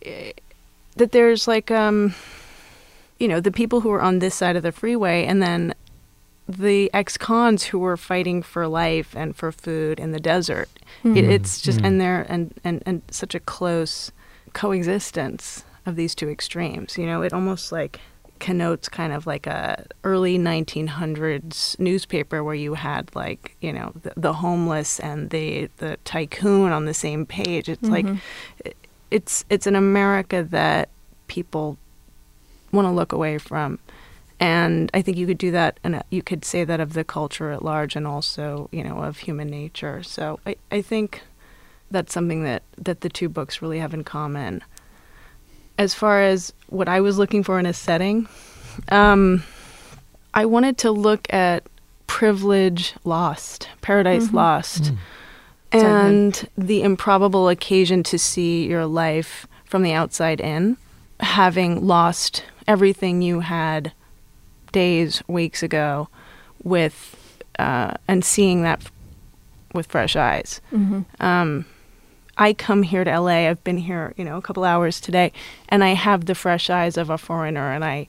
Eh, 0.04 0.34
that 0.96 1.12
there's 1.12 1.48
like 1.48 1.72
um 1.72 2.14
you 3.20 3.28
know 3.28 3.40
the 3.40 3.52
people 3.52 3.82
who 3.82 3.92
are 3.92 4.02
on 4.02 4.20
this 4.20 4.36
side 4.36 4.56
of 4.56 4.64
the 4.64 4.72
freeway 4.72 5.26
and 5.26 5.42
then 5.42 5.74
the 6.48 6.92
ex-cons 6.94 7.66
who 7.66 7.80
were 7.80 7.98
fighting 7.98 8.44
for 8.44 8.68
life 8.68 9.16
and 9.16 9.36
for 9.36 9.52
food 9.52 10.00
in 10.00 10.12
the 10.12 10.20
desert. 10.20 10.70
It, 11.04 11.08
mm-hmm. 11.08 11.32
it's 11.32 11.60
just 11.60 11.80
mm-hmm. 11.80 11.88
and 11.88 12.02
they're 12.02 12.26
and, 12.30 12.54
and 12.64 12.84
and 12.86 13.02
such 13.10 13.34
a 13.34 13.40
close 13.40 14.12
coexistence 14.54 15.64
of 15.86 15.96
these 15.96 16.16
two 16.16 16.30
extremes 16.30 16.98
you 16.98 17.06
know? 17.06 17.22
It 17.22 17.34
almost 17.34 17.72
like 17.72 18.00
connotes 18.40 18.90
kind 18.90 19.14
of 19.14 19.26
like 19.26 19.48
a 19.48 19.86
early 20.04 20.38
1900s 20.38 21.80
newspaper 21.80 22.44
where 22.44 22.56
you 22.56 22.74
had 22.74 23.10
like 23.16 23.56
you 23.62 23.72
know 23.72 23.94
the, 24.02 24.14
the 24.18 24.34
homeless 24.34 25.00
and 25.00 25.30
the 25.30 25.70
the 25.78 25.98
tycoon 26.04 26.72
on 26.72 26.86
the 26.86 26.94
same 26.94 27.26
page 27.26 27.70
it's 27.70 27.88
like 27.90 28.06
it- 28.64 28.76
it's 29.12 29.46
it's 29.50 29.68
an 29.68 29.76
america 29.76 30.44
that 30.44 30.90
people 31.28 31.78
want 32.72 32.86
to 32.88 32.92
look 32.92 33.12
away 33.14 33.38
from 33.38 33.80
And 34.40 34.90
I 34.94 35.02
think 35.02 35.18
you 35.18 35.26
could 35.28 35.38
do 35.38 35.52
that, 35.52 35.80
and 35.82 36.04
you 36.12 36.22
could 36.22 36.44
say 36.44 36.66
that 36.66 36.82
of 36.82 36.92
the 36.92 37.06
culture 37.06 37.52
at 37.52 37.64
large, 37.64 37.96
and 37.96 38.06
also, 38.06 38.68
you 38.74 38.84
know, 38.84 38.98
of 39.02 39.20
human 39.20 39.48
nature. 39.48 40.04
So 40.04 40.40
I, 40.46 40.58
I 40.70 40.82
think 40.82 41.22
that's 41.90 42.12
something 42.14 42.44
that, 42.44 42.62
that 42.78 43.00
the 43.00 43.08
two 43.08 43.30
books 43.30 43.62
really 43.62 43.80
have 43.80 43.94
in 43.94 44.04
common. 44.04 44.62
As 45.78 45.94
far 45.94 46.22
as 46.22 46.54
what 46.68 46.88
I 46.88 47.02
was 47.02 47.18
looking 47.18 47.44
for 47.44 47.60
in 47.60 47.66
a 47.66 47.74
setting, 47.74 48.28
um, 48.90 49.44
I 50.34 50.46
wanted 50.46 50.78
to 50.80 50.92
look 50.92 51.32
at 51.34 51.64
privilege 52.08 52.94
lost, 53.04 53.68
paradise 53.82 54.28
Mm-hmm. 54.28 54.36
lost, 54.38 54.84
Mm. 55.72 55.84
and 55.84 56.50
the 56.58 56.82
improbable 56.84 57.50
occasion 57.50 58.04
to 58.04 58.18
see 58.18 58.66
your 58.68 58.86
life 58.86 59.48
from 59.66 59.84
the 59.84 59.92
outside 59.92 60.40
in, 60.40 60.78
having 61.20 61.86
lost 61.86 62.44
everything 62.68 63.22
you 63.22 63.42
had 63.42 63.92
days, 64.72 65.22
weeks 65.28 65.62
ago, 65.64 66.08
with 66.64 67.16
uh, 67.60 67.92
and 68.08 68.24
seeing 68.24 68.62
that 68.64 68.80
f- 68.82 68.92
with 69.74 69.88
fresh 69.88 70.16
eyes. 70.16 70.62
Mm-hmm. 70.74 71.02
Um, 71.20 71.66
I 72.38 72.54
come 72.54 72.84
here 72.84 73.04
to 73.04 73.20
LA. 73.20 73.48
I've 73.48 73.64
been 73.64 73.78
here, 73.78 74.14
you 74.18 74.26
know, 74.26 74.38
a 74.38 74.42
couple 74.42 74.64
hours 74.64 75.00
today, 75.00 75.32
and 75.70 75.84
I 75.84 75.90
have 75.90 76.26
the 76.26 76.36
fresh 76.36 76.70
eyes 76.70 76.98
of 76.98 77.10
a 77.10 77.18
foreigner, 77.18 77.72
and 77.72 77.84
I 77.84 78.08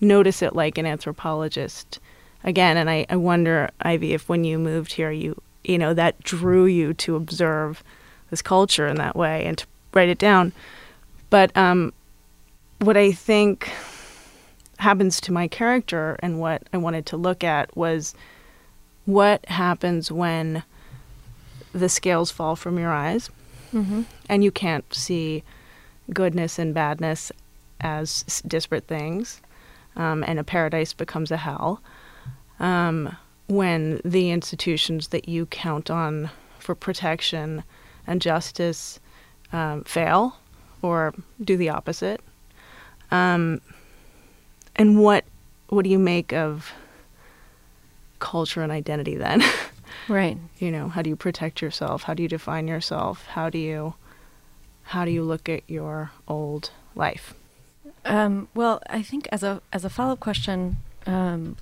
notice 0.00 0.42
it 0.42 0.54
like 0.54 0.78
an 0.78 0.86
anthropologist 0.86 2.00
again. 2.42 2.76
And 2.76 2.88
I, 2.88 3.06
I 3.10 3.16
wonder, 3.16 3.70
Ivy, 3.80 4.14
if 4.14 4.28
when 4.28 4.44
you 4.44 4.58
moved 4.58 4.94
here, 4.94 5.10
you 5.10 5.40
you 5.62 5.78
know 5.78 5.92
that 5.94 6.20
drew 6.22 6.64
you 6.64 6.94
to 6.94 7.16
observe 7.16 7.82
this 8.30 8.40
culture 8.40 8.86
in 8.86 8.96
that 8.96 9.16
way 9.16 9.44
and 9.44 9.58
to 9.58 9.66
write 9.92 10.08
it 10.08 10.18
down. 10.18 10.52
But 11.28 11.54
um, 11.56 11.92
what 12.78 12.96
I 12.96 13.12
think 13.12 13.70
happens 14.78 15.20
to 15.22 15.32
my 15.32 15.48
character 15.48 16.16
and 16.20 16.38
what 16.38 16.62
I 16.72 16.76
wanted 16.76 17.06
to 17.06 17.16
look 17.16 17.42
at 17.42 17.76
was 17.76 18.14
what 19.06 19.44
happens 19.46 20.10
when 20.10 20.62
the 21.72 21.88
scales 21.88 22.30
fall 22.30 22.56
from 22.56 22.78
your 22.78 22.92
eyes 22.92 23.30
Mm-hmm. 23.76 24.02
and 24.30 24.42
you 24.42 24.50
can't 24.50 24.84
see 24.94 25.42
goodness 26.14 26.58
and 26.58 26.72
badness 26.72 27.30
as 27.80 28.42
disparate 28.46 28.86
things, 28.86 29.42
um, 29.96 30.24
and 30.26 30.38
a 30.38 30.44
paradise 30.44 30.94
becomes 30.94 31.30
a 31.30 31.36
hell. 31.36 31.82
Um, 32.58 33.14
when 33.48 34.00
the 34.02 34.30
institutions 34.30 35.08
that 35.08 35.28
you 35.28 35.44
count 35.46 35.90
on 35.90 36.30
for 36.58 36.74
protection 36.74 37.64
and 38.06 38.22
justice 38.22 38.98
um, 39.52 39.84
fail 39.84 40.38
or 40.80 41.12
do 41.44 41.58
the 41.58 41.68
opposite, 41.68 42.20
um, 43.10 43.60
and 44.74 44.98
what 44.98 45.24
what 45.68 45.82
do 45.84 45.90
you 45.90 45.98
make 45.98 46.32
of 46.32 46.72
culture 48.20 48.62
and 48.62 48.72
identity 48.72 49.16
then? 49.16 49.42
Right. 50.08 50.38
you 50.58 50.70
know 50.70 50.88
how 50.88 51.02
do 51.02 51.10
you 51.10 51.16
protect 51.16 51.60
yourself? 51.60 52.04
How 52.04 52.14
do 52.14 52.22
you 52.22 52.28
define 52.28 52.68
yourself? 52.68 53.26
How 53.26 53.50
do 53.50 53.58
you 53.58 53.94
how 54.84 55.04
do 55.04 55.10
you 55.10 55.22
look 55.22 55.48
at 55.48 55.62
your 55.66 56.12
old 56.28 56.70
life? 56.94 57.34
Um, 58.04 58.48
well, 58.54 58.80
I 58.88 59.02
think 59.02 59.28
as 59.32 59.42
a 59.42 59.60
as 59.72 59.84
a 59.84 59.90
follow 59.90 60.12
up 60.12 60.20
question, 60.20 60.76
um, 61.06 61.56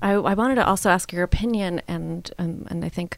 I, 0.00 0.12
I 0.12 0.34
wanted 0.34 0.54
to 0.56 0.66
also 0.66 0.90
ask 0.90 1.12
your 1.12 1.22
opinion, 1.22 1.82
and 1.86 2.30
um, 2.38 2.66
and 2.70 2.84
I 2.84 2.88
think 2.88 3.16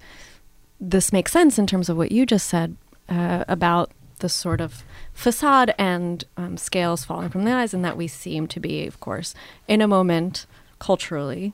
this 0.80 1.12
makes 1.12 1.32
sense 1.32 1.58
in 1.58 1.66
terms 1.66 1.88
of 1.88 1.96
what 1.96 2.10
you 2.10 2.26
just 2.26 2.48
said 2.48 2.76
uh, 3.08 3.44
about 3.46 3.90
the 4.18 4.28
sort 4.28 4.60
of 4.60 4.82
facade 5.12 5.74
and 5.78 6.24
um, 6.36 6.56
scales 6.56 7.04
falling 7.04 7.28
from 7.28 7.44
the 7.44 7.52
eyes, 7.52 7.72
and 7.72 7.84
that 7.84 7.96
we 7.96 8.08
seem 8.08 8.48
to 8.48 8.60
be, 8.60 8.86
of 8.86 8.98
course, 8.98 9.34
in 9.68 9.80
a 9.80 9.88
moment 9.88 10.46
culturally 10.80 11.52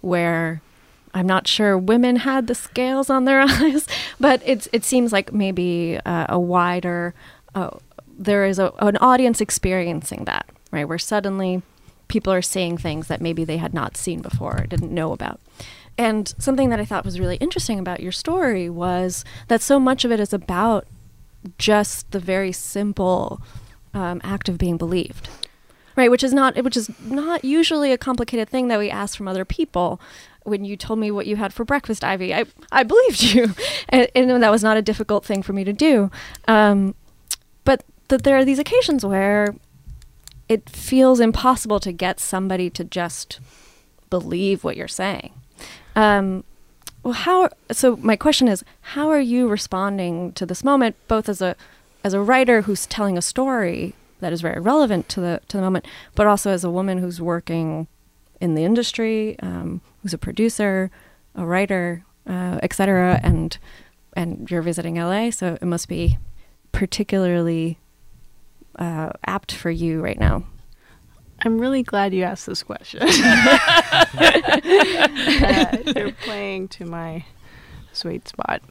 where 0.00 0.62
I'm 1.14 1.26
not 1.26 1.46
sure 1.46 1.76
women 1.76 2.16
had 2.16 2.46
the 2.46 2.54
scales 2.54 3.10
on 3.10 3.24
their 3.24 3.40
eyes, 3.48 3.86
but 4.20 4.42
it's 4.44 4.68
it 4.72 4.84
seems 4.84 5.12
like 5.12 5.32
maybe 5.32 5.98
uh, 6.04 6.26
a 6.28 6.38
wider 6.38 7.14
uh, 7.54 7.70
there 8.18 8.44
is 8.44 8.58
a, 8.58 8.72
an 8.78 8.96
audience 8.98 9.40
experiencing 9.40 10.24
that 10.24 10.48
right 10.70 10.88
where 10.88 10.98
suddenly 10.98 11.62
people 12.08 12.32
are 12.32 12.42
seeing 12.42 12.76
things 12.76 13.06
that 13.08 13.20
maybe 13.20 13.44
they 13.44 13.58
had 13.58 13.74
not 13.74 13.96
seen 13.96 14.20
before 14.20 14.62
or 14.62 14.66
didn't 14.66 14.92
know 14.92 15.12
about. 15.12 15.40
And 15.98 16.32
something 16.38 16.70
that 16.70 16.80
I 16.80 16.84
thought 16.84 17.04
was 17.04 17.20
really 17.20 17.36
interesting 17.36 17.78
about 17.78 18.00
your 18.00 18.12
story 18.12 18.70
was 18.70 19.24
that 19.48 19.60
so 19.60 19.78
much 19.78 20.04
of 20.04 20.12
it 20.12 20.20
is 20.20 20.32
about 20.32 20.86
just 21.58 22.10
the 22.12 22.20
very 22.20 22.52
simple 22.52 23.40
um, 23.94 24.20
act 24.24 24.48
of 24.48 24.58
being 24.58 24.76
believed 24.76 25.28
right 25.98 26.10
which 26.10 26.22
is 26.22 26.32
not 26.32 26.56
which 26.62 26.76
is 26.76 26.90
not 27.00 27.44
usually 27.44 27.92
a 27.92 27.98
complicated 27.98 28.48
thing 28.48 28.68
that 28.68 28.78
we 28.78 28.90
ask 28.90 29.16
from 29.16 29.28
other 29.28 29.44
people 29.44 30.00
when 30.48 30.64
you 30.64 30.76
told 30.76 30.98
me 30.98 31.10
what 31.10 31.26
you 31.26 31.36
had 31.36 31.52
for 31.52 31.64
breakfast 31.64 32.02
ivy 32.02 32.34
i, 32.34 32.44
I 32.72 32.82
believed 32.82 33.22
you. 33.22 33.54
And, 33.90 34.10
and 34.14 34.42
that 34.42 34.50
was 34.50 34.62
not 34.62 34.76
a 34.76 34.82
difficult 34.82 35.24
thing 35.24 35.42
for 35.42 35.54
me 35.54 35.64
to 35.64 35.72
do. 35.72 36.10
Um, 36.46 36.94
but 37.64 37.84
that 38.08 38.22
there 38.22 38.36
are 38.36 38.44
these 38.44 38.58
occasions 38.58 39.04
where 39.04 39.54
it 40.46 40.68
feels 40.68 41.20
impossible 41.20 41.80
to 41.80 41.92
get 41.92 42.20
somebody 42.20 42.68
to 42.70 42.84
just 42.84 43.40
believe 44.10 44.62
what 44.62 44.76
you're 44.76 44.88
saying. 44.88 45.32
Um, 45.96 46.44
well 47.02 47.14
how 47.14 47.48
so 47.72 47.96
my 47.96 48.16
question 48.16 48.48
is 48.48 48.64
how 48.80 49.08
are 49.08 49.20
you 49.20 49.48
responding 49.48 50.32
to 50.32 50.44
this 50.44 50.62
moment 50.62 50.96
both 51.06 51.28
as 51.28 51.40
a 51.40 51.56
as 52.04 52.12
a 52.12 52.20
writer 52.20 52.62
who's 52.62 52.86
telling 52.86 53.16
a 53.16 53.22
story 53.22 53.94
that 54.20 54.32
is 54.32 54.40
very 54.40 54.60
relevant 54.60 55.08
to 55.08 55.20
the 55.20 55.40
to 55.48 55.56
the 55.56 55.62
moment 55.62 55.86
but 56.14 56.26
also 56.26 56.50
as 56.50 56.64
a 56.64 56.70
woman 56.70 56.98
who's 56.98 57.20
working 57.20 57.86
in 58.40 58.54
the 58.54 58.64
industry 58.64 59.38
um, 59.40 59.80
who's 60.02 60.14
a 60.14 60.18
producer 60.18 60.90
a 61.34 61.46
writer 61.46 62.04
uh, 62.26 62.58
etc 62.62 63.20
and 63.22 63.58
and 64.14 64.50
you're 64.50 64.62
visiting 64.62 64.96
LA 64.96 65.30
so 65.30 65.58
it 65.60 65.66
must 65.66 65.88
be 65.88 66.18
particularly 66.72 67.78
uh, 68.78 69.10
apt 69.26 69.52
for 69.52 69.70
you 69.70 70.00
right 70.00 70.18
now. 70.18 70.44
I'm 71.44 71.60
really 71.60 71.82
glad 71.82 72.14
you 72.14 72.24
asked 72.24 72.46
this 72.46 72.62
question. 72.62 73.00
Uh, 73.02 74.06
you're 75.96 76.12
playing 76.12 76.68
to 76.68 76.84
my 76.84 77.24
sweet 77.92 78.26
spot. 78.28 78.62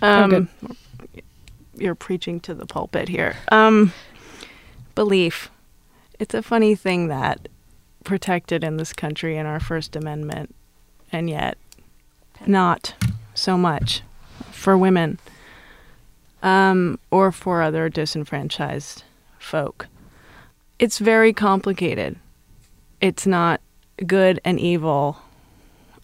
Um, 0.00 0.48
you're 1.74 1.94
preaching 1.94 2.40
to 2.40 2.54
the 2.54 2.66
pulpit 2.66 3.08
here. 3.08 3.36
Um, 3.48 3.92
belief. 4.94 5.50
It's 6.18 6.34
a 6.34 6.42
funny 6.42 6.74
thing 6.74 7.08
that 7.08 7.48
protected 8.04 8.62
in 8.62 8.76
this 8.76 8.92
country 8.92 9.36
in 9.36 9.46
our 9.46 9.58
first 9.60 9.96
amendment 9.96 10.54
and 11.12 11.28
yet 11.28 11.58
not 12.46 12.94
so 13.34 13.56
much 13.56 14.02
for 14.50 14.76
women 14.76 15.18
um, 16.42 16.98
or 17.10 17.30
for 17.30 17.62
other 17.62 17.88
disenfranchised 17.88 19.04
folk. 19.38 19.86
It's 20.78 20.98
very 20.98 21.32
complicated. 21.32 22.16
It's 23.00 23.26
not 23.26 23.60
good 24.06 24.40
and 24.44 24.58
evil, 24.58 25.18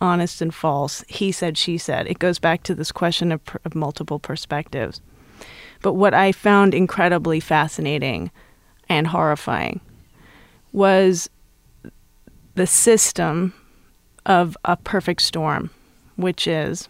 honest 0.01 0.41
and 0.41 0.55
false, 0.55 1.05
he 1.09 1.33
said, 1.33 1.59
she 1.59 1.79
said. 1.79 2.07
It 2.07 2.19
goes 2.19 2.39
back 2.39 2.63
to 2.65 2.75
this 2.75 2.93
question 2.93 3.33
of, 3.33 3.41
of 3.65 3.75
multiple 3.75 4.19
perspectives. 4.19 5.01
But 5.83 5.95
what 5.95 6.15
I 6.15 6.33
found 6.33 6.75
incredibly 6.75 7.41
fascinating 7.41 8.31
and 8.89 9.07
horrifying 9.07 9.81
was 10.73 11.31
the 12.55 12.67
system 12.67 13.55
of 14.29 14.57
a 14.65 14.77
perfect 14.77 15.23
storm, 15.23 15.71
which 16.17 16.47
is 16.47 16.89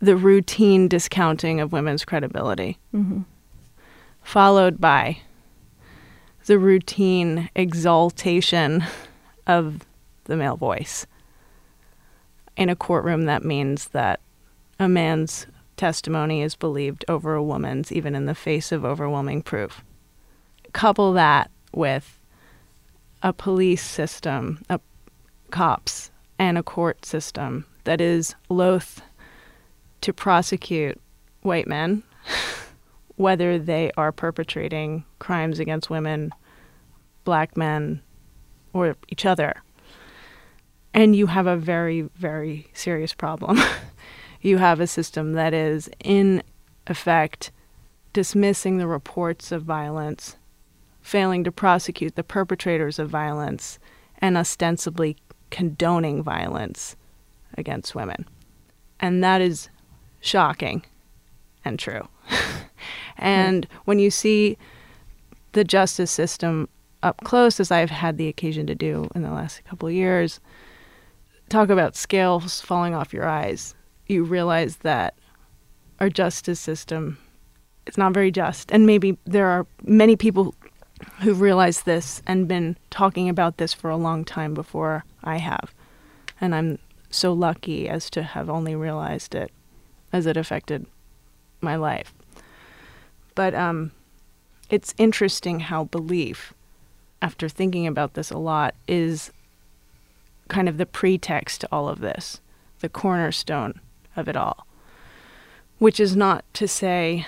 the 0.00 0.16
routine 0.16 0.88
discounting 0.88 1.60
of 1.60 1.72
women's 1.72 2.04
credibility, 2.04 2.78
mm-hmm. 2.94 3.22
followed 4.22 4.80
by 4.80 5.18
the 6.46 6.58
routine 6.58 7.50
exaltation 7.54 8.84
of 9.46 9.84
the 10.24 10.36
male 10.36 10.56
voice. 10.56 11.06
In 12.56 12.70
a 12.70 12.76
courtroom, 12.76 13.24
that 13.24 13.44
means 13.44 13.88
that 13.88 14.20
a 14.78 14.88
man's 14.88 15.46
testimony 15.76 16.42
is 16.42 16.54
believed 16.54 17.04
over 17.08 17.34
a 17.34 17.42
woman's, 17.42 17.92
even 17.92 18.14
in 18.14 18.26
the 18.26 18.34
face 18.34 18.72
of 18.72 18.84
overwhelming 18.84 19.42
proof. 19.42 19.82
Couple 20.72 21.12
that 21.14 21.50
with 21.72 22.18
a 23.22 23.32
police 23.32 23.82
system, 23.82 24.62
a 24.70 24.80
cops, 25.50 26.10
and 26.38 26.56
a 26.56 26.62
court 26.62 27.04
system 27.04 27.64
that 27.84 28.00
is 28.00 28.34
loath 28.48 29.02
to 30.00 30.12
prosecute 30.12 31.00
white 31.42 31.66
men, 31.66 32.02
whether 33.16 33.58
they 33.58 33.90
are 33.96 34.12
perpetrating 34.12 35.04
crimes 35.18 35.58
against 35.58 35.90
women, 35.90 36.32
black 37.24 37.56
men, 37.56 38.00
or 38.72 38.96
each 39.08 39.26
other. 39.26 39.62
And 40.94 41.14
you 41.14 41.26
have 41.26 41.46
a 41.46 41.56
very, 41.56 42.02
very 42.16 42.68
serious 42.72 43.12
problem. 43.12 43.58
you 44.40 44.58
have 44.58 44.80
a 44.80 44.86
system 44.86 45.32
that 45.32 45.52
is, 45.52 45.90
in 46.00 46.42
effect, 46.86 47.50
dismissing 48.12 48.78
the 48.78 48.86
reports 48.86 49.52
of 49.52 49.62
violence, 49.62 50.36
failing 51.00 51.44
to 51.44 51.52
prosecute 51.52 52.14
the 52.16 52.24
perpetrators 52.24 52.98
of 52.98 53.08
violence, 53.08 53.78
and 54.20 54.36
ostensibly 54.36 55.16
condoning 55.50 56.22
violence 56.22 56.96
against 57.56 57.94
women. 57.94 58.26
And 59.00 59.22
that 59.22 59.40
is 59.40 59.68
shocking 60.20 60.84
and 61.64 61.78
true. 61.78 62.08
and 63.18 63.66
when 63.84 63.98
you 63.98 64.10
see 64.10 64.58
the 65.52 65.64
justice 65.64 66.10
system 66.10 66.68
up 67.02 67.22
close, 67.24 67.60
as 67.60 67.70
I've 67.70 67.90
had 67.90 68.18
the 68.18 68.28
occasion 68.28 68.66
to 68.66 68.74
do 68.74 69.08
in 69.14 69.22
the 69.22 69.30
last 69.30 69.64
couple 69.64 69.88
of 69.88 69.94
years, 69.94 70.40
talk 71.48 71.70
about 71.70 71.96
scales 71.96 72.60
falling 72.60 72.94
off 72.94 73.12
your 73.12 73.26
eyes. 73.26 73.74
You 74.06 74.24
realize 74.24 74.76
that 74.78 75.14
our 76.00 76.08
justice 76.08 76.60
system 76.60 77.18
is 77.86 77.98
not 77.98 78.12
very 78.12 78.30
just. 78.30 78.70
And 78.70 78.86
maybe 78.86 79.18
there 79.24 79.46
are 79.46 79.66
many 79.82 80.16
people 80.16 80.54
who've 81.20 81.40
realized 81.40 81.84
this 81.84 82.22
and 82.26 82.48
been 82.48 82.76
talking 82.90 83.28
about 83.28 83.56
this 83.56 83.72
for 83.72 83.90
a 83.90 83.96
long 83.96 84.24
time 84.24 84.54
before 84.54 85.04
I 85.28 85.36
have. 85.36 85.74
And 86.40 86.54
I'm 86.54 86.78
so 87.10 87.32
lucky 87.32 87.88
as 87.88 88.10
to 88.10 88.22
have 88.22 88.48
only 88.48 88.74
realized 88.74 89.34
it 89.34 89.52
as 90.12 90.26
it 90.26 90.36
affected 90.36 90.86
my 91.60 91.76
life. 91.76 92.14
But 93.34 93.54
um, 93.54 93.92
it's 94.70 94.94
interesting 94.98 95.60
how 95.60 95.84
belief, 95.84 96.54
after 97.20 97.48
thinking 97.48 97.86
about 97.86 98.14
this 98.14 98.30
a 98.30 98.38
lot, 98.38 98.74
is 98.86 99.30
kind 100.48 100.68
of 100.68 100.78
the 100.78 100.86
pretext 100.86 101.60
to 101.60 101.68
all 101.70 101.88
of 101.88 102.00
this, 102.00 102.40
the 102.80 102.88
cornerstone 102.88 103.80
of 104.16 104.28
it 104.28 104.36
all. 104.36 104.66
Which 105.78 106.00
is 106.00 106.16
not 106.16 106.44
to 106.54 106.66
say 106.66 107.26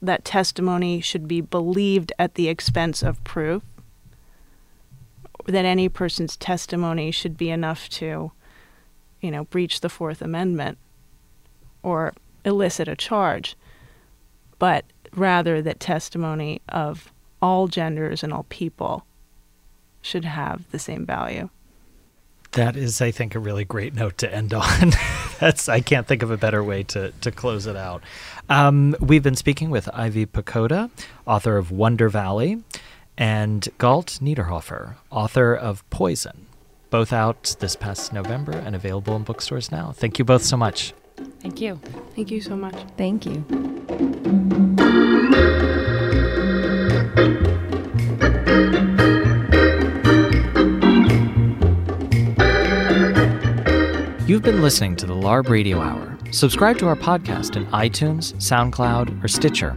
that 0.00 0.24
testimony 0.24 1.00
should 1.00 1.26
be 1.26 1.40
believed 1.40 2.12
at 2.18 2.34
the 2.34 2.48
expense 2.48 3.02
of 3.02 3.22
proof, 3.24 3.62
that 5.52 5.64
any 5.64 5.88
person's 5.88 6.36
testimony 6.36 7.10
should 7.10 7.36
be 7.36 7.50
enough 7.50 7.88
to, 7.88 8.32
you 9.20 9.30
know, 9.30 9.44
breach 9.44 9.80
the 9.80 9.88
Fourth 9.88 10.20
Amendment 10.20 10.78
or 11.82 12.12
elicit 12.44 12.86
a 12.86 12.94
charge, 12.94 13.56
but 14.58 14.84
rather 15.14 15.62
that 15.62 15.80
testimony 15.80 16.60
of 16.68 17.12
all 17.40 17.66
genders 17.66 18.22
and 18.22 18.32
all 18.32 18.44
people 18.48 19.06
should 20.02 20.24
have 20.24 20.70
the 20.70 20.78
same 20.78 21.06
value. 21.06 21.48
That 22.52 22.76
is, 22.76 23.00
I 23.00 23.10
think, 23.10 23.34
a 23.34 23.38
really 23.38 23.64
great 23.64 23.94
note 23.94 24.18
to 24.18 24.34
end 24.34 24.54
on. 24.54 24.92
That's 25.38 25.68
I 25.68 25.80
can't 25.80 26.06
think 26.06 26.22
of 26.22 26.30
a 26.30 26.36
better 26.36 26.64
way 26.64 26.82
to 26.84 27.12
to 27.20 27.30
close 27.30 27.66
it 27.66 27.76
out. 27.76 28.02
Um, 28.48 28.96
we've 29.00 29.22
been 29.22 29.36
speaking 29.36 29.70
with 29.70 29.88
Ivy 29.92 30.26
Pochoda, 30.26 30.90
author 31.26 31.58
of 31.58 31.70
Wonder 31.70 32.08
Valley, 32.08 32.62
and 33.18 33.68
Galt 33.78 34.20
Niederhoffer, 34.22 34.94
author 35.10 35.52
of 35.52 35.88
Poison, 35.90 36.46
both 36.88 37.12
out 37.12 37.56
this 37.58 37.74
past 37.74 38.12
November 38.12 38.52
and 38.52 38.76
available 38.76 39.16
in 39.16 39.24
bookstores 39.24 39.72
now. 39.72 39.90
Thank 39.90 40.20
you 40.20 40.24
both 40.24 40.44
so 40.44 40.56
much. 40.56 40.94
Thank 41.40 41.60
you. 41.60 41.80
Thank 42.14 42.30
you 42.30 42.40
so 42.40 42.56
much. 42.56 42.76
Thank 42.96 43.26
you. 43.26 43.44
You've 54.28 54.42
been 54.42 54.62
listening 54.62 54.94
to 54.96 55.06
the 55.06 55.14
LARB 55.14 55.48
Radio 55.48 55.80
Hour. 55.80 56.16
Subscribe 56.30 56.78
to 56.78 56.86
our 56.86 56.94
podcast 56.94 57.56
in 57.56 57.66
iTunes, 57.68 58.34
SoundCloud, 58.34 59.24
or 59.24 59.26
Stitcher. 59.26 59.76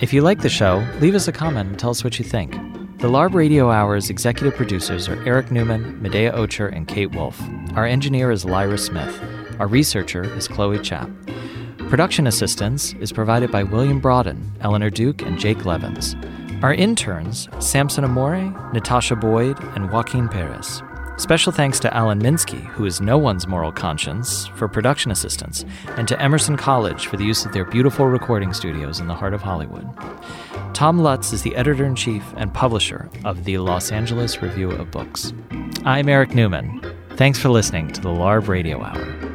If 0.00 0.12
you 0.12 0.22
like 0.22 0.42
the 0.42 0.48
show, 0.48 0.86
leave 1.00 1.16
us 1.16 1.26
a 1.26 1.32
comment 1.32 1.70
and 1.70 1.78
tell 1.78 1.90
us 1.90 2.04
what 2.04 2.20
you 2.20 2.24
think. 2.24 2.52
The 2.98 3.08
LARB 3.08 3.34
Radio 3.34 3.72
Hour's 3.72 4.10
executive 4.10 4.54
producers 4.54 5.08
are 5.08 5.20
Eric 5.24 5.50
Newman, 5.50 6.00
Medaya 6.00 6.32
Ocher, 6.34 6.72
and 6.72 6.86
Kate 6.86 7.10
Wolf. 7.10 7.42
Our 7.74 7.84
engineer 7.84 8.30
is 8.30 8.44
Lyra 8.44 8.78
Smith. 8.78 9.20
Our 9.58 9.66
researcher 9.66 10.22
is 10.36 10.46
Chloe 10.46 10.78
Chap. 10.78 11.10
Production 11.88 12.28
assistance 12.28 12.92
is 13.00 13.12
provided 13.12 13.50
by 13.50 13.64
William 13.64 13.98
Broaden, 13.98 14.52
Eleanor 14.60 14.90
Duke, 14.90 15.22
and 15.22 15.36
Jake 15.36 15.64
Levins. 15.64 16.14
Our 16.62 16.74
interns, 16.74 17.48
Samson 17.58 18.04
Amore, 18.04 18.54
Natasha 18.72 19.16
Boyd, 19.16 19.58
and 19.74 19.90
Joaquin 19.90 20.28
Perez. 20.28 20.80
Special 21.18 21.50
thanks 21.50 21.80
to 21.80 21.92
Alan 21.92 22.22
Minsky, 22.22 22.64
who 22.64 22.86
is 22.86 23.00
no 23.00 23.18
one's 23.18 23.48
moral 23.48 23.72
conscience, 23.72 24.46
for 24.54 24.68
production 24.68 25.10
assistance, 25.10 25.64
and 25.96 26.06
to 26.06 26.22
Emerson 26.22 26.56
College 26.56 27.08
for 27.08 27.16
the 27.16 27.24
use 27.24 27.44
of 27.44 27.52
their 27.52 27.64
beautiful 27.64 28.06
recording 28.06 28.52
studios 28.52 29.00
in 29.00 29.08
the 29.08 29.14
heart 29.16 29.34
of 29.34 29.42
Hollywood. 29.42 29.84
Tom 30.74 31.00
Lutz 31.00 31.32
is 31.32 31.42
the 31.42 31.56
editor 31.56 31.84
in 31.84 31.96
chief 31.96 32.22
and 32.36 32.54
publisher 32.54 33.10
of 33.24 33.42
the 33.44 33.58
Los 33.58 33.90
Angeles 33.90 34.40
Review 34.40 34.70
of 34.70 34.92
Books. 34.92 35.32
I'm 35.84 36.08
Eric 36.08 36.36
Newman. 36.36 36.80
Thanks 37.16 37.40
for 37.40 37.48
listening 37.48 37.88
to 37.94 38.00
the 38.00 38.10
LARB 38.10 38.46
Radio 38.46 38.80
Hour. 38.80 39.27